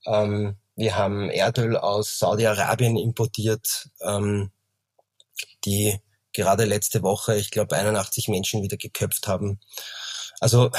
Ähm, 0.05 0.57
wir 0.75 0.97
haben 0.97 1.29
Erdöl 1.29 1.77
aus 1.77 2.19
Saudi-Arabien 2.19 2.97
importiert, 2.97 3.89
ähm, 4.01 4.51
die 5.65 5.99
gerade 6.33 6.65
letzte 6.65 7.01
Woche, 7.01 7.35
ich 7.37 7.51
glaube, 7.51 7.75
81 7.75 8.27
Menschen 8.27 8.63
wieder 8.63 8.77
geköpft 8.77 9.27
haben. 9.27 9.59
Also 10.39 10.71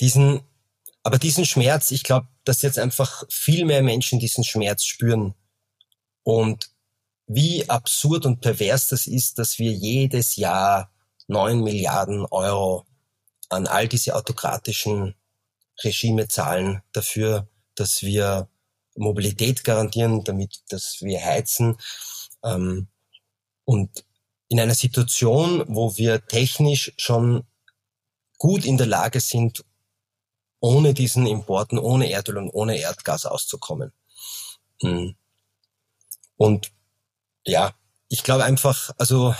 diesen, 0.00 0.42
aber 1.02 1.18
diesen 1.18 1.46
Schmerz, 1.46 1.90
ich 1.90 2.04
glaube, 2.04 2.28
dass 2.44 2.62
jetzt 2.62 2.78
einfach 2.78 3.24
viel 3.30 3.64
mehr 3.64 3.82
Menschen 3.82 4.18
diesen 4.18 4.44
Schmerz 4.44 4.84
spüren. 4.84 5.34
Und 6.22 6.70
wie 7.26 7.68
absurd 7.68 8.26
und 8.26 8.40
pervers 8.40 8.88
das 8.88 9.06
ist, 9.06 9.38
dass 9.38 9.58
wir 9.58 9.72
jedes 9.72 10.36
Jahr 10.36 10.90
neun 11.26 11.62
Milliarden 11.62 12.24
Euro 12.26 12.86
an 13.50 13.66
all 13.66 13.88
diese 13.88 14.14
autokratischen 14.14 15.14
Regime 15.82 16.28
zahlen 16.28 16.82
dafür, 16.92 17.48
dass 17.74 18.02
wir 18.02 18.48
Mobilität 18.96 19.64
garantieren, 19.64 20.24
damit, 20.24 20.62
dass 20.68 21.00
wir 21.02 21.24
heizen. 21.24 21.76
Ähm, 22.42 22.88
und 23.64 24.04
in 24.48 24.60
einer 24.60 24.74
Situation, 24.74 25.64
wo 25.68 25.96
wir 25.96 26.26
technisch 26.26 26.92
schon 26.96 27.44
gut 28.38 28.64
in 28.64 28.78
der 28.78 28.86
Lage 28.86 29.20
sind, 29.20 29.64
ohne 30.60 30.94
diesen 30.94 31.26
Importen, 31.26 31.78
ohne 31.78 32.10
Erdöl 32.10 32.38
und 32.38 32.50
ohne 32.50 32.78
Erdgas 32.78 33.26
auszukommen. 33.26 33.92
Hm. 34.80 35.14
Und 36.36 36.72
ja, 37.44 37.74
ich 38.08 38.22
glaube 38.22 38.44
einfach, 38.44 38.90
also 38.98 39.34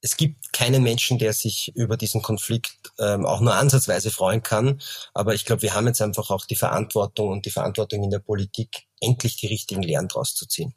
es 0.00 0.16
gibt 0.16 0.52
keinen 0.52 0.82
Menschen, 0.82 1.18
der 1.18 1.32
sich 1.32 1.72
über 1.74 1.96
diesen 1.96 2.22
Konflikt 2.22 2.92
ähm, 2.98 3.26
auch 3.26 3.40
nur 3.40 3.54
ansatzweise 3.54 4.10
freuen 4.10 4.42
kann. 4.42 4.80
Aber 5.12 5.34
ich 5.34 5.44
glaube, 5.44 5.62
wir 5.62 5.74
haben 5.74 5.86
jetzt 5.86 6.02
einfach 6.02 6.30
auch 6.30 6.44
die 6.46 6.56
Verantwortung 6.56 7.30
und 7.30 7.46
die 7.46 7.50
Verantwortung 7.50 8.04
in 8.04 8.10
der 8.10 8.20
Politik, 8.20 8.86
endlich 9.00 9.36
die 9.36 9.48
richtigen 9.48 9.82
Lehren 9.82 10.08
draus 10.08 10.34
zu 10.34 10.46
ziehen. 10.46 10.74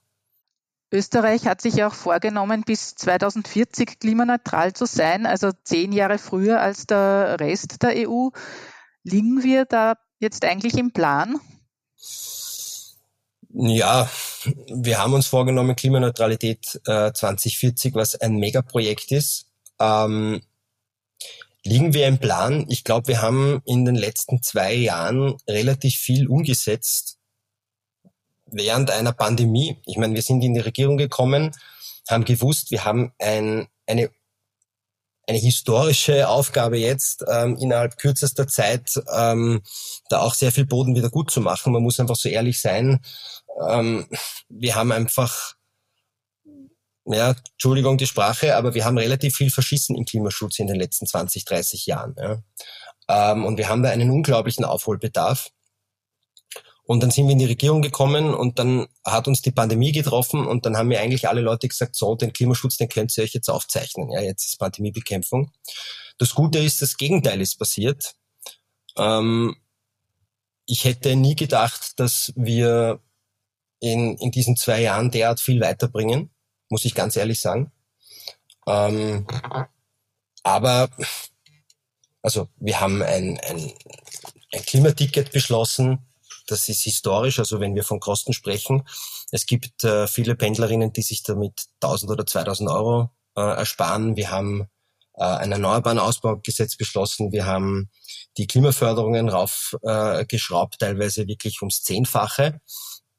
Österreich 0.92 1.46
hat 1.46 1.62
sich 1.62 1.84
auch 1.84 1.94
vorgenommen, 1.94 2.64
bis 2.64 2.96
2040 2.96 4.00
klimaneutral 4.00 4.74
zu 4.74 4.86
sein, 4.86 5.26
also 5.26 5.52
zehn 5.64 5.94
Jahre 5.94 6.18
früher 6.18 6.60
als 6.60 6.86
der 6.86 7.40
Rest 7.40 7.82
der 7.82 8.10
EU. 8.10 8.30
Liegen 9.04 9.42
wir 9.42 9.66
da 9.66 9.96
jetzt 10.20 10.44
eigentlich 10.44 10.78
im 10.78 10.92
Plan? 10.92 11.40
Ja, 13.54 14.10
wir 14.68 15.00
haben 15.00 15.14
uns 15.14 15.28
vorgenommen, 15.28 15.76
Klimaneutralität 15.76 16.82
äh, 16.86 17.12
2040, 17.12 17.96
was 17.96 18.16
ein 18.16 18.36
Megaprojekt 18.36 19.12
ist. 19.12 19.46
Ähm, 19.80 20.42
liegen 21.64 21.94
wir 21.94 22.08
im 22.08 22.20
Plan? 22.20 22.66
Ich 22.70 22.84
glaube, 22.84 23.08
wir 23.08 23.22
haben 23.22 23.62
in 23.66 23.86
den 23.86 23.96
letzten 23.96 24.42
zwei 24.42 24.74
Jahren 24.74 25.38
relativ 25.48 25.96
viel 25.96 26.28
umgesetzt 26.28 27.21
während 28.52 28.92
einer 28.92 29.14
Pandemie. 29.14 29.82
Ich 29.86 29.98
meine, 29.98 30.14
wir 30.14 30.22
sind 30.22 30.44
in 30.44 30.54
die 30.54 30.60
Regierung 30.60 30.98
gekommen, 30.98 31.52
haben 32.10 32.26
gewusst, 32.26 32.72
wir 32.72 32.86
haben 32.86 33.14
ein, 33.20 33.68
eine 33.88 34.10
eine 35.28 35.38
historische 35.38 36.28
Aufgabe 36.28 36.78
jetzt, 36.78 37.24
ähm, 37.32 37.56
innerhalb 37.56 37.96
kürzester 37.98 38.48
Zeit 38.48 39.00
ähm, 39.16 39.62
da 40.10 40.20
auch 40.20 40.34
sehr 40.34 40.52
viel 40.52 40.66
Boden 40.66 40.96
wieder 40.96 41.10
gut 41.10 41.30
zu 41.32 41.42
machen. 41.42 41.72
Man 41.72 41.84
muss 41.84 42.00
einfach 42.00 42.16
so 42.16 42.28
ehrlich 42.28 42.60
sein 42.60 43.00
ähm, 43.68 44.08
wir 44.50 44.76
haben 44.76 44.92
einfach, 44.92 45.54
ja, 47.06 47.36
Entschuldigung 47.54 47.98
die 47.98 48.08
Sprache, 48.08 48.56
aber 48.56 48.74
wir 48.74 48.86
haben 48.86 48.98
relativ 48.98 49.36
viel 49.36 49.52
verschissen 49.52 49.96
im 49.96 50.06
Klimaschutz 50.06 50.60
in 50.60 50.68
den 50.68 50.78
letzten 50.78 51.08
20, 51.08 51.46
30 51.46 51.86
Jahren. 51.86 52.16
Ja. 52.18 52.42
Ähm, 53.08 53.46
und 53.46 53.58
wir 53.58 53.70
haben 53.70 53.84
da 53.84 53.90
einen 53.90 54.12
unglaublichen 54.12 54.66
Aufholbedarf. 54.66 55.50
Und 56.92 57.02
dann 57.02 57.10
sind 57.10 57.28
wir 57.28 57.32
in 57.32 57.40
die 57.40 57.46
Regierung 57.46 57.82
gekommen 57.82 58.34
und 58.34 58.60
dann 58.60 58.86
hat 59.06 59.26
uns 59.30 59.42
die 59.42 59.52
Pandemie 59.52 59.94
getroffen 59.94 60.46
und 60.46 60.66
dann 60.66 60.76
haben 60.76 60.90
mir 60.90 61.00
eigentlich 61.00 61.30
alle 61.30 61.40
Leute 61.40 61.70
gesagt, 61.70 61.96
so, 61.96 62.16
den 62.16 62.34
Klimaschutz, 62.34 62.76
den 62.76 62.90
könnt 62.90 63.18
ihr 63.18 63.24
euch 63.24 63.34
jetzt 63.34 63.50
aufzeichnen. 63.50 64.12
Ja, 64.12 64.20
jetzt 64.20 64.46
ist 64.46 64.60
Pandemiebekämpfung. 64.60 65.54
Das 66.18 66.36
Gute 66.36 66.60
ist, 66.60 66.82
das 66.82 66.98
Gegenteil 66.98 67.40
ist 67.40 67.58
passiert. 67.58 68.16
Ähm, 68.98 69.56
ich 70.66 70.84
hätte 70.84 71.16
nie 71.16 71.38
gedacht, 71.38 71.98
dass 71.98 72.34
wir 72.36 73.00
in, 73.80 74.18
in 74.18 74.32
diesen 74.32 74.58
zwei 74.58 74.82
Jahren 74.82 75.12
derart 75.12 75.40
viel 75.40 75.62
weiterbringen, 75.62 76.30
muss 76.68 76.84
ich 76.84 76.94
ganz 76.94 77.16
ehrlich 77.16 77.40
sagen. 77.40 77.72
Ähm, 78.68 79.26
aber 80.44 80.90
also 82.22 82.50
wir 82.58 82.82
haben 82.82 83.02
ein, 83.02 83.40
ein, 83.40 83.72
ein 84.52 84.66
Klimaticket 84.66 85.32
beschlossen, 85.32 86.06
das 86.52 86.70
ist 86.70 86.84
historisch, 86.84 87.40
also 87.40 87.60
wenn 87.60 87.76
wir 87.76 87.84
von 87.84 88.00
Kosten 88.00 88.34
sprechen. 88.34 88.84
Es 89.32 89.46
gibt 89.46 89.84
äh, 89.84 90.08
viele 90.08 90.36
Pendlerinnen, 90.36 90.94
die 90.94 91.02
sich 91.02 91.24
damit 91.24 91.68
1000 91.82 92.12
oder 92.12 92.26
2000 92.26 92.70
Euro 92.70 93.12
äh, 93.36 93.42
ersparen. 93.42 94.16
Wir 94.16 94.32
haben 94.32 94.68
äh, 95.14 95.24
ein 95.24 95.52
erneuerbaren 95.52 96.00
Ausbaugesetz 96.00 96.76
beschlossen. 96.76 97.32
Wir 97.32 97.46
haben 97.46 97.90
die 98.38 98.48
Klimaförderungen 98.48 99.30
raufgeschraubt, 99.30 100.76
äh, 100.76 100.78
teilweise 100.86 101.28
wirklich 101.28 101.62
ums 101.62 101.84
Zehnfache. 101.84 102.60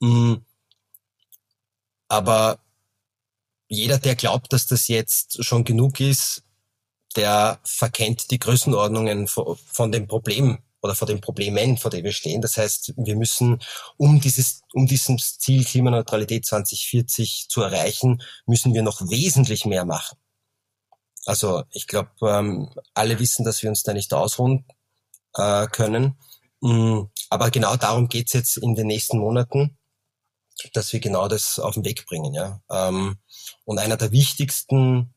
Mm. 0.01 0.35
Aber 2.09 2.59
jeder, 3.69 3.99
der 3.99 4.17
glaubt, 4.17 4.53
dass 4.53 4.67
das 4.67 4.89
jetzt 4.89 5.43
schon 5.43 5.65
genug 5.65 5.99
ist, 6.01 6.43
der 7.17 7.59
verkennt 7.65 8.31
die 8.31 8.39
Größenordnungen 8.39 9.29
von 9.29 9.93
dem 9.93 10.07
Problem 10.07 10.59
oder 10.83 10.95
vor 10.95 11.07
den 11.07 11.21
Problemen, 11.21 11.79
vor 11.79 11.91
denen 11.91 12.05
wir 12.05 12.13
stehen. 12.13 12.43
Das 12.43 12.57
heißt, 12.57 12.95
wir 12.97 13.17
müssen, 13.17 13.61
um 13.97 14.21
dieses, 14.21 14.63
um 14.75 14.87
dieses 14.87 15.39
Ziel 15.39 15.65
Klimaneutralität 15.65 16.45
2040 16.45 17.47
zu 17.49 17.63
erreichen, 17.63 18.23
müssen 18.47 18.75
wir 18.75 18.83
noch 18.83 19.01
wesentlich 19.09 19.65
mehr 19.65 19.85
machen. 19.85 20.19
Also 21.25 21.63
ich 21.71 21.87
glaube, 21.87 22.11
ähm, 22.23 22.69
alle 22.95 23.19
wissen, 23.21 23.45
dass 23.45 23.63
wir 23.63 23.71
uns 23.71 23.85
da 23.85 23.95
nicht 23.95 24.13
ausruhen 24.13 24.65
äh, 25.35 25.67
können. 25.69 26.19
Mm, 26.61 27.03
aber 27.31 27.51
genau 27.51 27.77
darum 27.77 28.09
geht's 28.09 28.33
jetzt 28.33 28.57
in 28.57 28.75
den 28.75 28.89
nächsten 28.89 29.19
Monaten 29.19 29.79
dass 30.73 30.93
wir 30.93 31.01
genau 31.01 31.29
das 31.29 31.59
auf 31.59 31.75
den 31.75 31.85
Weg 31.85 32.07
bringen. 32.07 32.35
Ja. 32.35 32.61
Ähm, 32.71 33.19
und 33.65 33.79
einer 33.79 33.97
der 33.97 34.13
wichtigsten 34.13 35.15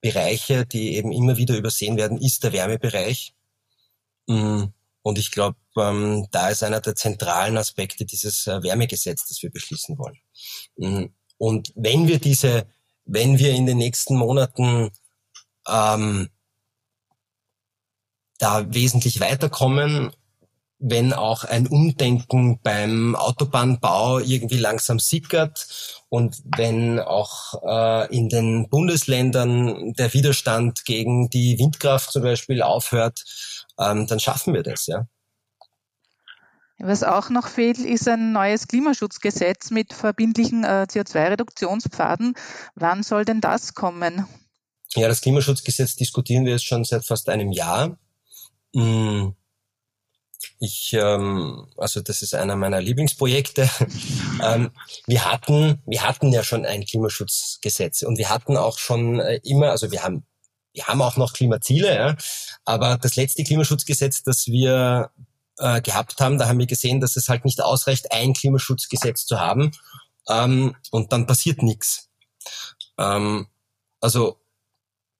Bereiche, 0.00 0.66
die 0.66 0.94
eben 0.96 1.12
immer 1.12 1.36
wieder 1.36 1.56
übersehen 1.56 1.96
werden, 1.96 2.20
ist 2.20 2.44
der 2.44 2.52
Wärmebereich. 2.52 3.34
Mm, 4.26 4.64
und 5.02 5.18
ich 5.18 5.30
glaube, 5.30 5.56
ähm, 5.76 6.26
da 6.30 6.48
ist 6.48 6.62
einer 6.62 6.80
der 6.80 6.96
zentralen 6.96 7.56
Aspekte 7.56 8.04
dieses 8.04 8.46
äh, 8.46 8.62
Wärmegesetz, 8.62 9.26
das 9.28 9.42
wir 9.42 9.50
beschließen 9.50 9.98
wollen. 9.98 10.18
Mm, 10.76 11.06
und 11.38 11.72
wenn 11.76 12.08
wir 12.08 12.18
diese, 12.18 12.66
wenn 13.04 13.38
wir 13.38 13.52
in 13.52 13.66
den 13.66 13.78
nächsten 13.78 14.16
Monaten 14.16 14.90
ähm, 15.68 16.28
da 18.38 18.72
wesentlich 18.74 19.20
weiterkommen 19.20 20.12
wenn 20.78 21.12
auch 21.12 21.44
ein 21.44 21.66
Umdenken 21.66 22.60
beim 22.62 23.16
Autobahnbau 23.16 24.18
irgendwie 24.18 24.58
langsam 24.58 24.98
sickert 24.98 25.66
und 26.10 26.42
wenn 26.56 27.00
auch 27.00 27.54
äh, 27.66 28.14
in 28.14 28.28
den 28.28 28.68
Bundesländern 28.68 29.94
der 29.94 30.12
Widerstand 30.12 30.84
gegen 30.84 31.30
die 31.30 31.58
Windkraft 31.58 32.12
zum 32.12 32.22
Beispiel 32.22 32.62
aufhört, 32.62 33.24
ähm, 33.78 34.06
dann 34.06 34.20
schaffen 34.20 34.54
wir 34.54 34.62
das, 34.62 34.86
ja. 34.86 35.06
Was 36.78 37.02
auch 37.02 37.30
noch 37.30 37.48
fehlt, 37.48 37.78
ist 37.78 38.06
ein 38.06 38.32
neues 38.32 38.68
Klimaschutzgesetz 38.68 39.70
mit 39.70 39.94
verbindlichen 39.94 40.62
äh, 40.62 40.86
CO2-Reduktionspfaden. 40.90 42.34
Wann 42.74 43.02
soll 43.02 43.24
denn 43.24 43.40
das 43.40 43.74
kommen? 43.74 44.26
Ja, 44.94 45.08
das 45.08 45.22
Klimaschutzgesetz 45.22 45.96
diskutieren 45.96 46.44
wir 46.44 46.52
jetzt 46.52 46.66
schon 46.66 46.84
seit 46.84 47.04
fast 47.06 47.30
einem 47.30 47.50
Jahr. 47.50 47.98
Hm 48.74 49.34
ich, 50.58 50.92
ähm, 50.94 51.66
also 51.76 52.00
das 52.00 52.22
ist 52.22 52.34
einer 52.34 52.56
meiner 52.56 52.80
Lieblingsprojekte. 52.80 53.68
ähm, 54.42 54.70
wir 55.06 55.24
hatten, 55.24 55.82
wir 55.86 56.02
hatten 56.02 56.32
ja 56.32 56.42
schon 56.42 56.64
ein 56.64 56.84
Klimaschutzgesetz 56.84 58.02
und 58.02 58.18
wir 58.18 58.30
hatten 58.30 58.56
auch 58.56 58.78
schon 58.78 59.20
äh, 59.20 59.40
immer, 59.44 59.70
also 59.70 59.90
wir 59.90 60.02
haben, 60.02 60.24
wir 60.76 60.86
haben 60.86 61.02
auch 61.02 61.16
noch 61.16 61.32
Klimaziele, 61.32 61.94
ja, 61.94 62.16
aber 62.64 62.98
das 62.98 63.16
letzte 63.16 63.42
Klimaschutzgesetz, 63.44 64.22
das 64.22 64.46
wir 64.46 65.10
äh, 65.58 65.80
gehabt 65.80 66.20
haben, 66.20 66.38
da 66.38 66.48
haben 66.48 66.58
wir 66.58 66.66
gesehen, 66.66 67.00
dass 67.00 67.16
es 67.16 67.28
halt 67.28 67.44
nicht 67.44 67.62
ausreicht, 67.62 68.12
ein 68.12 68.34
Klimaschutzgesetz 68.34 69.24
zu 69.24 69.40
haben 69.40 69.72
ähm, 70.28 70.76
und 70.90 71.12
dann 71.12 71.26
passiert 71.26 71.62
nichts. 71.62 72.10
Ähm, 72.98 73.48
also 74.00 74.38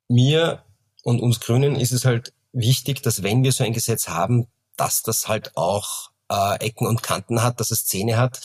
mir 0.09 0.62
und 1.03 1.21
uns 1.21 1.40
Grünen 1.40 1.75
ist 1.75 1.92
es 1.92 2.05
halt 2.05 2.35
wichtig, 2.53 3.03
dass 3.03 3.23
wenn 3.23 3.42
wir 3.42 3.53
so 3.53 3.64
ein 3.64 3.73
Gesetz 3.73 4.09
haben, 4.09 4.47
dass 4.77 5.03
das 5.03 5.27
halt 5.27 5.57
auch 5.57 6.11
äh, 6.31 6.57
Ecken 6.61 6.87
und 6.87 7.03
Kanten 7.03 7.42
hat, 7.42 7.61
dass 7.61 7.71
es 7.71 7.87
Zähne 7.87 8.19
hat 8.19 8.40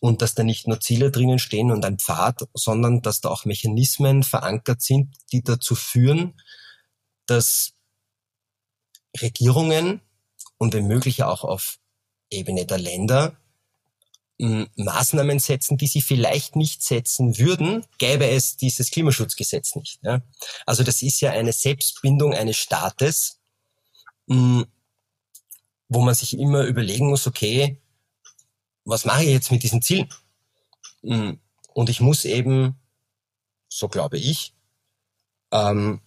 und 0.00 0.22
dass 0.22 0.34
da 0.34 0.42
nicht 0.42 0.66
nur 0.66 0.80
Ziele 0.80 1.10
drinnen 1.10 1.38
stehen 1.38 1.70
und 1.70 1.84
ein 1.84 1.98
Pfad, 1.98 2.48
sondern 2.54 3.02
dass 3.02 3.20
da 3.20 3.28
auch 3.28 3.44
Mechanismen 3.44 4.22
verankert 4.22 4.82
sind, 4.82 5.14
die 5.30 5.42
dazu 5.42 5.74
führen, 5.74 6.40
dass 7.30 7.72
Regierungen 9.20 10.00
und 10.58 10.74
wenn 10.74 10.86
möglich 10.86 11.22
auch 11.22 11.44
auf 11.44 11.78
Ebene 12.30 12.66
der 12.66 12.78
Länder 12.78 13.36
Maßnahmen 14.76 15.38
setzen, 15.38 15.76
die 15.76 15.86
sie 15.86 16.00
vielleicht 16.00 16.56
nicht 16.56 16.82
setzen 16.82 17.36
würden, 17.36 17.84
gäbe 17.98 18.26
es 18.26 18.56
dieses 18.56 18.90
Klimaschutzgesetz 18.90 19.74
nicht. 19.74 19.98
Ja? 20.02 20.22
Also 20.64 20.82
das 20.82 21.02
ist 21.02 21.20
ja 21.20 21.32
eine 21.32 21.52
Selbstbindung 21.52 22.32
eines 22.32 22.56
Staates, 22.56 23.38
wo 24.26 24.64
man 25.88 26.14
sich 26.14 26.38
immer 26.38 26.64
überlegen 26.64 27.08
muss, 27.08 27.26
okay, 27.26 27.82
was 28.84 29.04
mache 29.04 29.24
ich 29.24 29.30
jetzt 29.30 29.50
mit 29.50 29.62
diesen 29.62 29.82
Zielen? 29.82 30.08
Und 31.02 31.90
ich 31.90 32.00
muss 32.00 32.24
eben, 32.24 32.80
so 33.68 33.88
glaube 33.88 34.16
ich, 34.16 34.54
ähm, 35.52 36.00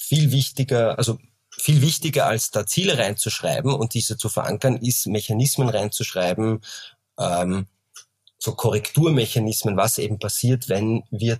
viel 0.00 0.32
wichtiger, 0.32 0.98
also 0.98 1.18
viel 1.50 1.82
wichtiger 1.82 2.26
als 2.26 2.50
da 2.50 2.66
Ziele 2.66 2.98
reinzuschreiben 2.98 3.72
und 3.72 3.94
diese 3.94 4.16
zu 4.16 4.28
verankern, 4.28 4.76
ist 4.76 5.06
Mechanismen 5.06 5.68
reinzuschreiben, 5.68 6.60
ähm, 7.18 7.66
so 8.38 8.54
Korrekturmechanismen, 8.54 9.76
was 9.76 9.98
eben 9.98 10.18
passiert, 10.18 10.68
wenn 10.68 11.02
wir 11.10 11.38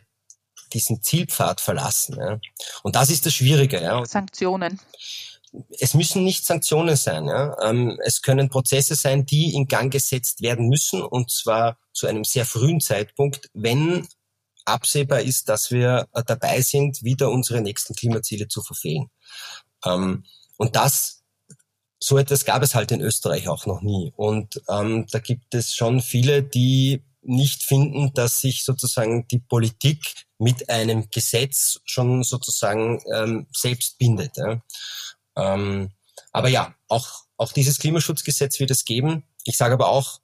diesen 0.72 1.02
Zielpfad 1.02 1.60
verlassen. 1.60 2.16
Ja. 2.18 2.38
Und 2.82 2.96
das 2.96 3.10
ist 3.10 3.26
das 3.26 3.34
Schwierige. 3.34 3.80
Ja. 3.82 4.04
Sanktionen 4.04 4.78
es 5.78 5.94
müssen 5.94 6.24
nicht 6.24 6.46
Sanktionen 6.46 6.96
sein. 6.96 7.26
Ja? 7.26 7.56
Ähm, 7.62 7.98
es 8.04 8.22
können 8.22 8.48
Prozesse 8.48 8.94
sein, 8.94 9.26
die 9.26 9.54
in 9.54 9.66
Gang 9.66 9.92
gesetzt 9.92 10.42
werden 10.42 10.68
müssen 10.68 11.02
und 11.02 11.30
zwar 11.30 11.78
zu 11.92 12.06
einem 12.06 12.24
sehr 12.24 12.46
frühen 12.46 12.80
Zeitpunkt, 12.80 13.50
wenn 13.54 14.06
absehbar 14.72 15.20
ist, 15.20 15.48
dass 15.48 15.70
wir 15.70 16.08
äh, 16.12 16.22
dabei 16.26 16.60
sind, 16.62 17.02
wieder 17.02 17.30
unsere 17.30 17.60
nächsten 17.60 17.94
Klimaziele 17.94 18.48
zu 18.48 18.62
verfehlen. 18.62 19.10
Ähm, 19.84 20.24
und 20.56 20.76
das, 20.76 21.22
so 21.98 22.18
etwas 22.18 22.44
gab 22.44 22.62
es 22.62 22.74
halt 22.74 22.92
in 22.92 23.00
Österreich 23.00 23.48
auch 23.48 23.66
noch 23.66 23.82
nie. 23.82 24.12
Und 24.16 24.62
ähm, 24.68 25.06
da 25.10 25.18
gibt 25.18 25.54
es 25.54 25.74
schon 25.74 26.00
viele, 26.00 26.42
die 26.42 27.02
nicht 27.22 27.64
finden, 27.64 28.12
dass 28.14 28.40
sich 28.40 28.64
sozusagen 28.64 29.28
die 29.28 29.40
Politik 29.40 30.26
mit 30.38 30.70
einem 30.70 31.08
Gesetz 31.10 31.80
schon 31.84 32.22
sozusagen 32.22 33.02
ähm, 33.12 33.46
selbst 33.54 33.98
bindet. 33.98 34.36
Ja. 34.36 34.62
Ähm, 35.36 35.92
aber 36.32 36.48
ja, 36.48 36.74
auch, 36.88 37.24
auch 37.36 37.52
dieses 37.52 37.78
Klimaschutzgesetz 37.78 38.58
wird 38.58 38.70
es 38.70 38.84
geben. 38.84 39.24
Ich 39.44 39.56
sage 39.56 39.74
aber 39.74 39.88
auch, 39.88 40.20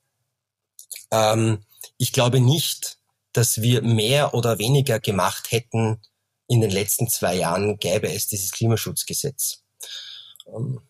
ähm, 1.11 1.65
ich 1.99 2.13
glaube 2.13 2.41
nicht, 2.41 2.99
dass 3.37 3.61
wir 3.61 3.83
mehr 3.83 4.35
oder 4.35 4.59
weniger 4.59 5.01
gemacht 5.01 5.51
hätten 5.51 6.01
in 6.49 6.61
den 6.61 6.71
letzten 6.71 7.09
zwei 7.09 7.35
Jahren, 7.35 7.79
gäbe 7.79 8.11
es 8.11 8.29
dieses 8.29 8.53
Klimaschutzgesetz. 8.53 9.63
Ähm, 10.47 10.81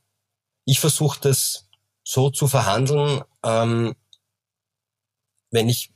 ich 0.64 0.80
versuche 0.80 1.20
das 1.20 1.68
so 2.04 2.30
zu 2.30 2.46
verhandeln, 2.48 3.22
ähm, 3.42 3.94
wenn 5.50 5.68
ich 5.68 5.92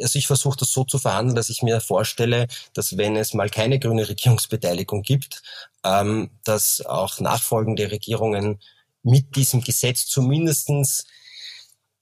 also 0.00 0.18
ich 0.18 0.28
versuche 0.28 0.56
das 0.56 0.70
so 0.70 0.84
zu 0.84 0.98
verhandeln, 0.98 1.34
dass 1.34 1.50
ich 1.50 1.62
mir 1.62 1.80
vorstelle, 1.80 2.46
dass 2.72 2.96
wenn 2.96 3.16
es 3.16 3.34
mal 3.34 3.50
keine 3.50 3.80
grüne 3.80 4.08
Regierungsbeteiligung 4.08 5.02
gibt, 5.02 5.42
ähm, 5.84 6.30
dass 6.44 6.80
auch 6.82 7.18
nachfolgende 7.18 7.90
Regierungen 7.90 8.60
mit 9.02 9.34
diesem 9.34 9.60
Gesetz 9.60 10.06
zumindestens, 10.06 11.04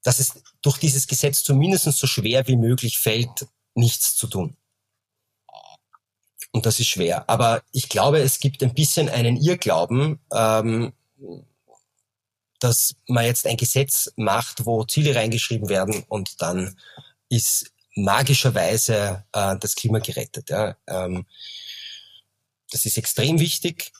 dass 0.02 0.18
es 0.18 0.42
durch 0.60 0.76
dieses 0.78 1.06
Gesetz 1.06 1.42
zumindest 1.42 1.84
so 1.84 2.06
schwer 2.06 2.46
wie 2.48 2.56
möglich 2.56 2.98
fällt, 2.98 3.46
nichts 3.76 4.16
zu 4.16 4.26
tun. 4.26 4.56
Und 6.52 6.64
das 6.64 6.80
ist 6.80 6.88
schwer. 6.88 7.28
Aber 7.28 7.62
ich 7.70 7.88
glaube, 7.88 8.18
es 8.20 8.38
gibt 8.38 8.62
ein 8.62 8.74
bisschen 8.74 9.08
einen 9.08 9.36
Irrglauben, 9.36 10.18
ähm, 10.32 10.92
dass 12.60 12.96
man 13.06 13.24
jetzt 13.24 13.46
ein 13.46 13.58
Gesetz 13.58 14.12
macht, 14.16 14.64
wo 14.64 14.84
Ziele 14.84 15.14
reingeschrieben 15.14 15.68
werden 15.68 16.04
und 16.08 16.40
dann 16.40 16.78
ist 17.28 17.72
magischerweise 17.94 19.24
äh, 19.32 19.56
das 19.58 19.74
Klima 19.74 19.98
gerettet. 19.98 20.50
Ja. 20.50 20.76
Ähm, 20.86 21.26
das 22.70 22.86
ist 22.86 22.98
extrem 22.98 23.38
wichtig, 23.38 23.92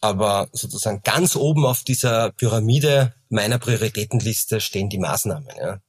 aber 0.00 0.48
sozusagen 0.52 1.02
ganz 1.02 1.36
oben 1.36 1.64
auf 1.64 1.84
dieser 1.84 2.32
Pyramide 2.32 3.14
meiner 3.28 3.58
Prioritätenliste 3.58 4.60
stehen 4.60 4.88
die 4.88 4.98
Maßnahmen. 4.98 5.48
Ja. 5.56 5.80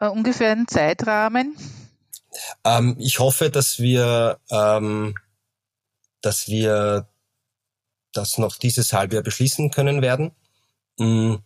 Uh, 0.00 0.12
ungefähr 0.12 0.52
einen 0.52 0.68
Zeitrahmen? 0.68 1.56
Ähm, 2.64 2.96
ich 2.98 3.18
hoffe, 3.18 3.50
dass 3.50 3.78
wir, 3.78 4.38
ähm, 4.50 5.14
dass 6.20 6.48
wir 6.48 7.08
das 8.12 8.38
noch 8.38 8.56
dieses 8.56 8.92
Halbjahr 8.92 9.22
beschließen 9.22 9.70
können 9.70 10.02
werden. 10.02 10.32
Mm, 10.98 11.36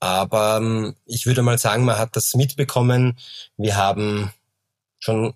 aber 0.00 0.56
ähm, 0.56 0.96
ich 1.04 1.26
würde 1.26 1.42
mal 1.42 1.58
sagen, 1.58 1.84
man 1.84 1.98
hat 1.98 2.16
das 2.16 2.34
mitbekommen. 2.34 3.18
Wir 3.56 3.76
haben 3.76 4.32
schon 4.98 5.34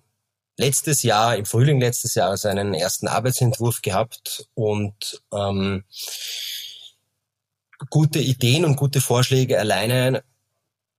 letztes 0.57 1.03
Jahr, 1.03 1.37
im 1.37 1.47
Frühling 1.47 1.81
letztes 1.81 2.14
Jahr, 2.14 2.37
einen 2.44 2.75
ersten 2.75 3.09
Arbeitsentwurf 3.09 3.83
gehabt 3.83 4.49
und 4.55 5.23
ähm, 5.33 5.85
gute 7.90 8.20
Ideen 8.20 8.64
und 8.64 8.77
gute 8.77 9.01
Vorschläge 9.01 9.59
alleine 9.59 10.23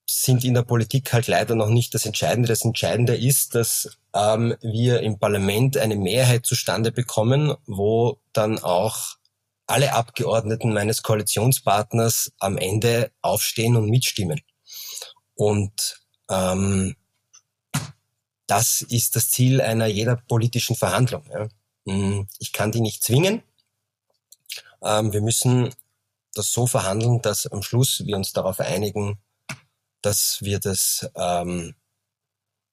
sind 0.05 0.43
in 0.43 0.53
der 0.53 0.63
Politik 0.63 1.13
halt 1.13 1.27
leider 1.27 1.55
noch 1.55 1.69
nicht 1.69 1.93
das 1.93 2.05
Entscheidende. 2.05 2.47
Das 2.47 2.63
Entscheidende 2.63 3.15
ist, 3.15 3.55
dass 3.55 3.97
ähm, 4.13 4.55
wir 4.61 5.01
im 5.01 5.17
Parlament 5.17 5.77
eine 5.77 5.95
Mehrheit 5.95 6.45
zustande 6.45 6.91
bekommen, 6.91 7.55
wo 7.65 8.19
dann 8.31 8.59
auch 8.59 9.15
alle 9.67 9.93
Abgeordneten 9.93 10.73
meines 10.73 11.01
Koalitionspartners 11.01 12.31
am 12.39 12.57
Ende 12.57 13.11
aufstehen 13.21 13.75
und 13.75 13.89
mitstimmen. 13.89 14.41
Und 15.33 16.01
ähm, 16.29 16.95
das 18.47 18.81
ist 18.81 19.15
das 19.15 19.29
Ziel 19.29 19.59
einer 19.59 19.87
jeder 19.87 20.17
politischen 20.17 20.75
Verhandlung. 20.75 21.23
Ja. 21.31 21.47
Hm, 21.87 22.27
ich 22.37 22.53
kann 22.53 22.71
die 22.71 22.81
nicht 22.81 23.03
zwingen. 23.03 23.41
Ähm, 24.83 25.13
wir 25.13 25.21
müssen 25.21 25.73
das 26.35 26.51
so 26.51 26.67
verhandeln, 26.67 27.21
dass 27.21 27.47
am 27.47 27.63
Schluss 27.63 28.03
wir 28.05 28.15
uns 28.17 28.33
darauf 28.33 28.59
einigen, 28.59 29.17
dass 30.05 30.39
wir 30.41 30.59
das 30.59 31.09
ähm, 31.15 31.75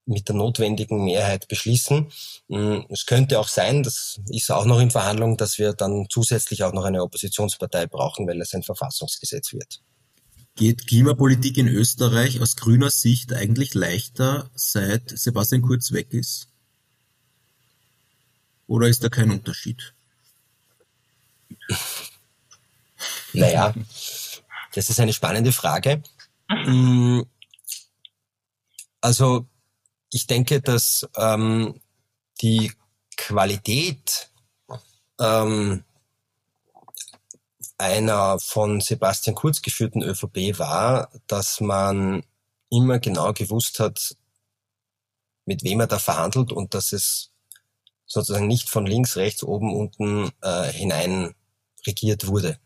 mit 0.05 0.29
der 0.29 0.35
notwendigen 0.35 1.05
Mehrheit 1.05 1.49
beschließen. 1.49 2.11
Hm, 2.49 2.87
es 2.89 3.07
könnte 3.07 3.39
auch 3.39 3.49
sein, 3.49 3.83
das 3.83 4.21
ist 4.29 4.51
auch 4.51 4.65
noch 4.65 4.81
in 4.81 4.91
Verhandlung, 4.91 5.37
dass 5.37 5.59
wir 5.59 5.73
dann 5.73 6.07
zusätzlich 6.11 6.65
auch 6.65 6.73
noch 6.73 6.85
eine 6.85 7.03
Oppositionspartei 7.03 7.87
brauchen, 7.87 8.27
weil 8.27 8.41
es 8.41 8.55
ein 8.55 8.63
Verfassungsgesetz 8.63 9.53
wird. 9.53 9.81
Geht 10.55 10.87
Klimapolitik 10.87 11.57
in 11.57 11.69
Österreich 11.69 12.41
aus 12.43 12.57
grüner 12.57 12.91
Sicht 12.91 13.33
eigentlich 13.33 13.75
leichter, 13.75 14.51
seit 14.55 15.09
Sebastian 15.09 15.63
Kurz 15.63 15.93
weg 15.93 16.13
ist? 16.13 16.49
Oder 18.67 18.89
ist 18.89 19.03
da 19.03 19.09
kein 19.09 19.31
Unterschied? 19.31 19.95
Naja, 23.33 23.75
das 24.75 24.91
ist 24.91 25.01
eine 25.01 25.13
spannende 25.13 25.53
Frage. 25.53 26.03
Hm, 26.53 27.25
also 29.01 29.47
ich 30.11 30.27
denke, 30.27 30.61
dass 30.61 31.09
ähm, 31.17 31.81
die 32.41 32.73
Qualität 33.17 34.31
ähm, 35.19 35.85
einer 37.79 38.39
von 38.39 38.81
Sebastian 38.81 39.35
Kurz 39.35 39.63
geführten 39.63 40.03
ÖVP 40.03 40.59
war, 40.59 41.11
dass 41.27 41.61
man 41.61 42.23
immer 42.71 42.99
genau 42.99 43.33
gewusst 43.33 43.81
hat, 43.81 44.17
mit 45.47 45.65
wem 45.65 45.81
er 45.81 45.87
da 45.87 45.99
verhandelt 45.99 46.53
und 46.53 46.75
dass 46.75 46.93
es 46.93 47.33
sozusagen 48.07 48.47
nicht 48.47 48.69
von 48.69 48.87
links, 48.87 49.17
rechts, 49.17 49.43
oben, 49.43 49.75
unten 49.75 50.31
äh, 50.43 50.71
hinein 50.73 51.35
regiert 51.87 52.27
wurde. 52.27 52.59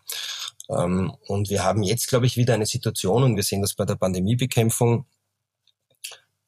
Ähm, 0.69 1.15
und 1.27 1.51
wir 1.51 1.65
haben 1.65 1.83
jetzt, 1.83 2.09
glaube 2.09 2.27
ich, 2.27 2.37
wieder 2.37 2.55
eine 2.55 2.67
Situation, 2.67 3.23
und 3.23 3.37
wir 3.37 3.43
sehen 3.43 3.63
das 3.63 3.75
bei 3.75 3.85
der 3.85 3.97
Pandemiebekämpfung, 3.97 5.07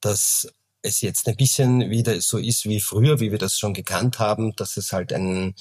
dass 0.01 0.49
es 0.83 1.01
jetzt 1.01 1.29
ein 1.29 1.37
bisschen 1.37 1.91
wieder 1.91 2.21
so 2.21 2.39
ist 2.39 2.65
wie 2.65 2.81
früher, 2.81 3.21
wie 3.21 3.31
wir 3.31 3.39
das 3.39 3.59
schon 3.59 3.75
gekannt 3.75 4.19
haben, 4.19 4.55
dass 4.57 4.77
es 4.77 4.93
halt 4.93 5.13
ein, 5.13 5.55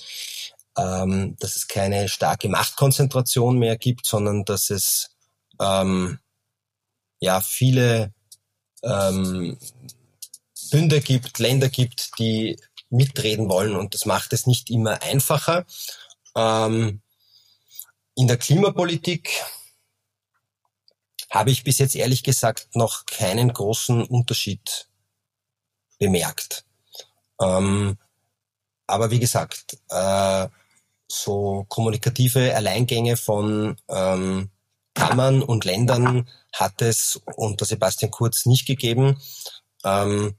ähm, 0.77 1.35
dass 1.39 1.55
es 1.55 1.67
keine 1.67 2.07
starke 2.09 2.49
Machtkonzentration 2.49 3.57
mehr 3.57 3.77
gibt, 3.77 4.05
sondern 4.05 4.45
dass 4.45 4.69
es 4.69 5.09
ähm, 5.59 6.19
ja 7.19 7.41
viele 7.41 8.13
ähm, 8.83 9.57
Bünde 10.71 11.01
gibt, 11.01 11.39
Länder 11.39 11.69
gibt, 11.69 12.11
die 12.19 12.57
mitreden 12.89 13.49
wollen 13.49 13.75
und 13.75 13.93
das 13.93 14.05
macht 14.05 14.33
es 14.33 14.47
nicht 14.47 14.69
immer 14.69 15.01
einfacher. 15.01 15.65
Ähm, 16.35 17.01
in 18.17 18.27
der 18.27 18.37
Klimapolitik 18.37 19.43
habe 21.29 21.51
ich 21.51 21.63
bis 21.63 21.77
jetzt 21.77 21.95
ehrlich 21.95 22.23
gesagt 22.23 22.75
noch 22.75 23.05
keinen 23.05 23.53
großen 23.53 24.03
Unterschied 24.03 24.87
bemerkt. 25.99 26.65
Ähm, 27.39 27.97
aber 28.87 29.11
wie 29.11 29.19
gesagt, 29.19 29.77
äh, 29.89 30.47
so 31.07 31.65
kommunikative 31.69 32.55
Alleingänge 32.55 33.17
von 33.17 33.77
ähm, 33.87 34.49
Kammern 34.95 35.43
und 35.43 35.63
Ländern 35.63 36.27
hat 36.53 36.81
es 36.81 37.21
unter 37.35 37.65
Sebastian 37.65 38.09
Kurz 38.09 38.47
nicht 38.47 38.65
gegeben. 38.65 39.21
Ähm, 39.83 40.35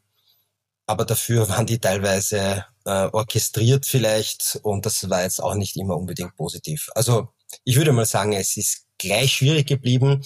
aber 0.86 1.04
dafür 1.04 1.48
waren 1.48 1.66
die 1.66 1.78
teilweise 1.78 2.64
äh, 2.86 3.08
orchestriert 3.12 3.86
vielleicht 3.86 4.58
und 4.62 4.84
das 4.84 5.08
war 5.08 5.22
jetzt 5.22 5.40
auch 5.40 5.54
nicht 5.54 5.76
immer 5.76 5.96
unbedingt 5.96 6.34
positiv. 6.34 6.88
Also 6.96 7.28
ich 7.64 7.76
würde 7.76 7.92
mal 7.92 8.06
sagen, 8.06 8.32
es 8.32 8.56
ist 8.56 8.86
gleich 8.98 9.32
schwierig 9.32 9.66
geblieben, 9.66 10.24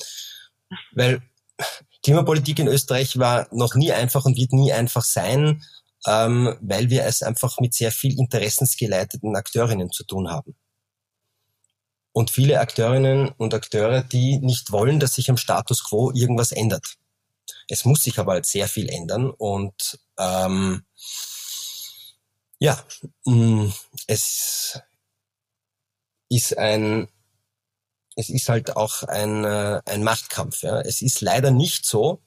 weil 0.93 1.23
Klimapolitik 2.03 2.59
in 2.59 2.69
Österreich 2.69 3.19
war 3.19 3.47
noch 3.53 3.75
nie 3.75 3.93
einfach 3.93 4.25
und 4.25 4.37
wird 4.37 4.53
nie 4.53 4.73
einfach 4.73 5.05
sein, 5.05 5.63
ähm, 6.07 6.57
weil 6.61 6.91
wir 6.91 7.05
es 7.05 7.23
einfach 7.23 7.61
mit 7.61 7.75
sehr 7.75 7.93
viel 7.93 8.19
interessensgeleiteten 8.19 9.37
Akteurinnen 9.37 9.91
zu 9.93 10.05
tun 10.05 10.31
haben. 10.31 10.57
Und 12.13 12.31
viele 12.31 12.61
Akteurinnen 12.61 13.29
und 13.29 13.55
Akteure, 13.55 14.03
die 14.03 14.39
nicht 14.39 14.73
wollen, 14.73 15.01
dass 15.01 15.15
sich 15.15 15.31
am 15.31 15.37
Status 15.37 15.85
quo 15.85 16.11
irgendwas 16.11 16.53
ändert. 16.53 16.97
Es 17.69 17.85
muss 17.85 18.03
sich 18.03 18.19
aber 18.19 18.33
halt 18.33 18.47
sehr 18.47 18.69
viel 18.69 18.89
ändern 18.91 19.31
und 19.31 19.99
ähm, 20.19 20.85
ja, 22.59 22.79
mm, 23.25 23.69
es 24.07 24.81
ist 26.35 26.57
ein 26.57 27.09
es 28.17 28.29
ist 28.29 28.49
halt 28.49 28.77
auch 28.77 29.03
ein, 29.05 29.45
äh, 29.45 29.81
ein 29.87 30.03
Machtkampf. 30.03 30.63
Ja. 30.63 30.81
Es 30.81 31.03
ist 31.03 31.21
leider 31.21 31.51
nicht 31.51 31.87
so, 31.87 32.21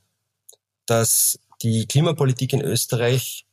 dass 0.86 1.40
die 1.62 1.86
Klimapolitik 1.86 2.54
in 2.54 2.62
Österreich 2.62 3.46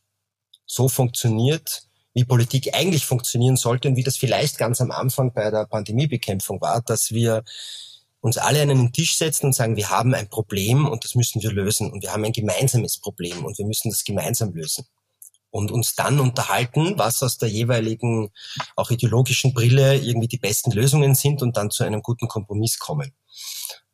so 0.66 0.88
funktioniert, 0.88 1.82
wie 2.14 2.24
Politik 2.24 2.74
eigentlich 2.74 3.07
funktionieren 3.07 3.57
sollte 3.57 3.88
und 3.88 3.96
wie 3.96 4.03
das 4.03 4.16
vielleicht 4.16 4.59
ganz 4.59 4.80
am 4.80 4.90
Anfang 4.90 5.32
bei 5.32 5.50
der 5.50 5.66
Pandemiebekämpfung 5.66 6.61
war, 6.61 6.82
dass 6.82 7.11
wir 7.11 7.42
uns 8.20 8.38
alle 8.38 8.62
an 8.62 8.70
einen 8.70 8.92
Tisch 8.92 9.16
setzen 9.16 9.46
und 9.46 9.55
sagen, 9.55 9.76
wir 9.76 9.90
haben 9.90 10.14
ein 10.14 10.28
Problem 10.28 10.86
und 10.86 11.05
das 11.05 11.14
müssen 11.14 11.42
wir 11.42 11.53
lösen 11.53 11.90
und 11.90 12.03
wir 12.03 12.12
haben 12.12 12.24
ein 12.24 12.32
gemeinsames 12.32 12.98
Problem 12.98 13.44
und 13.44 13.59
wir 13.59 13.66
müssen 13.66 13.90
das 13.90 14.05
gemeinsam 14.05 14.53
lösen 14.53 14.86
und 15.53 15.70
uns 15.70 15.94
dann 15.94 16.18
unterhalten, 16.18 16.94
was 16.96 17.22
aus 17.22 17.36
der 17.36 17.50
jeweiligen 17.50 18.30
auch 18.74 18.90
ideologischen 18.90 19.53
Brille 19.53 19.96
irgendwie 19.98 20.26
die 20.26 20.38
besten 20.38 20.72
Lösungen 20.72 21.14
sind 21.14 21.42
und 21.42 21.57
dann 21.57 21.70
zu 21.70 21.84
einem 21.84 22.03
guten 22.03 22.26
Kompromiss 22.26 22.78
kommen. 22.78 23.12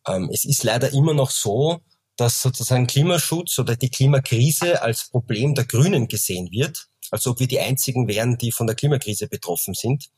Ähm, 0.06 0.30
es 0.32 0.44
ist 0.44 0.62
leider 0.62 0.92
immer 0.92 1.14
noch 1.14 1.32
so, 1.32 1.80
dass 2.16 2.40
sozusagen 2.42 2.86
Klimaschutz 2.86 3.58
oder 3.58 3.76
die 3.76 3.90
Klimakrise 3.90 4.82
als 4.82 5.08
Problem 5.10 5.54
der 5.54 5.64
Grünen 5.64 6.06
gesehen 6.06 6.50
wird, 6.52 6.86
als 7.10 7.26
ob 7.26 7.40
wir 7.40 7.48
die 7.48 7.60
einzigen 7.60 8.06
wären, 8.06 8.38
die 8.38 8.52
von 8.52 8.68
der 8.68 8.76
Klimakrise 8.76 9.26
betroffen 9.26 9.74
sind. 9.74 10.10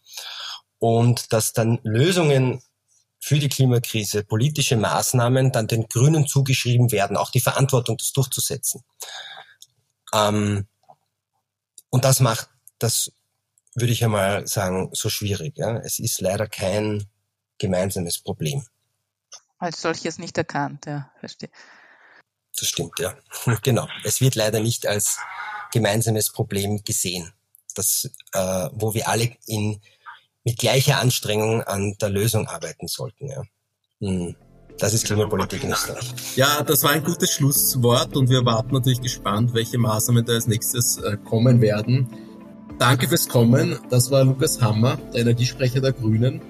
Und 0.79 1.33
dass 1.33 1.53
dann 1.53 1.79
Lösungen 1.85 2.63
für 3.19 3.39
die 3.39 3.49
Klimakrise, 3.49 4.25
politische 4.25 4.77
Maßnahmen 4.77 5.53
dann 5.53 5.69
den 5.69 5.87
Grünen 5.89 6.27
zugeschrieben 6.27 6.93
werden, 6.93 7.17
auch 7.17 7.31
die 7.31 7.41
Verantwortung, 7.41 7.97
das 7.97 8.13
durchzusetzen. 8.13 8.83
Ähm, 10.15 10.67
und 11.91 12.05
das 12.05 12.21
macht 12.21 12.49
das, 12.79 13.13
würde 13.75 13.93
ich 13.93 14.03
einmal 14.03 14.47
sagen, 14.47 14.91
so 14.93 15.09
schwierig. 15.09 15.57
Ja? 15.59 15.77
Es 15.79 15.99
ist 15.99 16.21
leider 16.21 16.49
kein 16.49 17.07
gemeinsames 17.59 18.19
Problem. 18.19 18.67
Als 19.59 19.83
solches 19.83 20.19
nicht 20.19 20.39
erkannt, 20.39 20.87
ja, 20.87 21.13
verstehe. 21.21 21.51
Das 22.59 22.69
stimmt, 22.69 22.99
ja. 22.99 23.15
genau. 23.63 23.87
Es 24.05 24.21
wird 24.21 24.35
leider 24.35 24.61
nicht 24.61 24.87
als 24.87 25.19
gemeinsames 25.73 26.33
Problem 26.33 26.83
gesehen, 26.83 27.33
das, 27.75 28.11
äh, 28.33 28.69
wo 28.73 28.95
wir 28.95 29.09
alle 29.09 29.37
in, 29.47 29.81
mit 30.45 30.59
gleicher 30.59 30.99
Anstrengung 30.99 31.63
an 31.63 31.97
der 32.01 32.09
Lösung 32.09 32.49
arbeiten 32.49 32.89
sollten. 32.89 33.29
Ja. 33.29 33.43
Hm. 34.01 34.35
Das 34.81 34.95
ist 34.95 35.05
Klimapolitik 35.05 35.63
in 35.65 35.73
Österreich. 35.73 36.15
Ja, 36.37 36.63
das 36.63 36.83
war 36.83 36.93
ein 36.93 37.05
gutes 37.05 37.31
Schlusswort 37.31 38.17
und 38.17 38.31
wir 38.31 38.47
warten 38.47 38.73
natürlich 38.75 39.03
gespannt, 39.03 39.53
welche 39.53 39.77
Maßnahmen 39.77 40.25
da 40.25 40.33
als 40.33 40.47
nächstes 40.47 40.97
äh, 40.97 41.19
kommen 41.19 41.61
werden. 41.61 42.09
Danke 42.79 43.09
fürs 43.09 43.29
Kommen. 43.29 43.79
Das 43.91 44.11
war 44.11 44.25
Lukas 44.25 44.63
Hammer, 44.63 44.97
der 45.13 45.21
Energiesprecher 45.21 45.83
der 45.83 45.93
Grünen. 45.93 46.41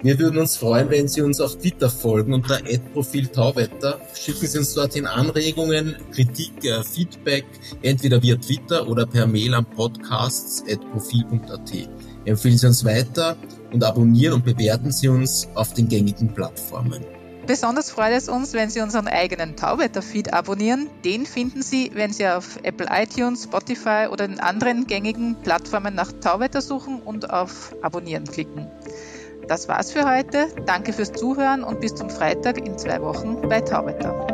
Wir 0.00 0.16
würden 0.18 0.38
uns 0.38 0.56
freuen, 0.56 0.90
wenn 0.90 1.08
Sie 1.08 1.22
uns 1.22 1.40
auf 1.40 1.58
Twitter 1.58 1.90
folgen 1.90 2.34
unter 2.34 2.60
Profil 2.92 3.26
Tauwetter. 3.26 4.00
Schicken 4.14 4.46
Sie 4.46 4.58
uns 4.58 4.74
dorthin 4.74 5.06
Anregungen, 5.06 5.96
Kritik, 6.12 6.64
äh, 6.64 6.84
Feedback, 6.84 7.46
entweder 7.82 8.22
via 8.22 8.36
Twitter 8.36 8.86
oder 8.86 9.06
per 9.06 9.26
Mail 9.26 9.54
an 9.54 9.64
podcasts.profil.at. 9.64 11.88
Empfehlen 12.26 12.58
Sie 12.58 12.66
uns 12.68 12.84
weiter 12.84 13.36
und 13.72 13.82
abonnieren 13.82 14.34
und 14.34 14.44
bewerten 14.44 14.92
Sie 14.92 15.08
uns 15.08 15.48
auf 15.54 15.74
den 15.74 15.88
gängigen 15.88 16.32
Plattformen. 16.32 17.04
Besonders 17.46 17.90
freut 17.90 18.12
es 18.12 18.28
uns, 18.28 18.52
wenn 18.52 18.70
Sie 18.70 18.80
unseren 18.80 19.08
eigenen 19.08 19.56
Tauwetter-Feed 19.56 20.32
abonnieren. 20.32 20.88
Den 21.04 21.26
finden 21.26 21.62
Sie, 21.62 21.90
wenn 21.94 22.12
Sie 22.12 22.26
auf 22.28 22.58
Apple 22.62 22.86
iTunes, 22.90 23.44
Spotify 23.44 24.06
oder 24.10 24.28
den 24.28 24.38
anderen 24.38 24.86
gängigen 24.86 25.36
Plattformen 25.42 25.94
nach 25.94 26.12
Tauwetter 26.12 26.60
suchen 26.60 27.00
und 27.02 27.30
auf 27.30 27.74
Abonnieren 27.82 28.24
klicken. 28.24 28.68
Das 29.48 29.68
war's 29.68 29.90
für 29.90 30.08
heute. 30.08 30.46
Danke 30.66 30.92
fürs 30.92 31.12
Zuhören 31.12 31.64
und 31.64 31.80
bis 31.80 31.94
zum 31.96 32.10
Freitag 32.10 32.58
in 32.58 32.78
zwei 32.78 33.02
Wochen 33.02 33.48
bei 33.48 33.60
Tauwetter. 33.60 34.31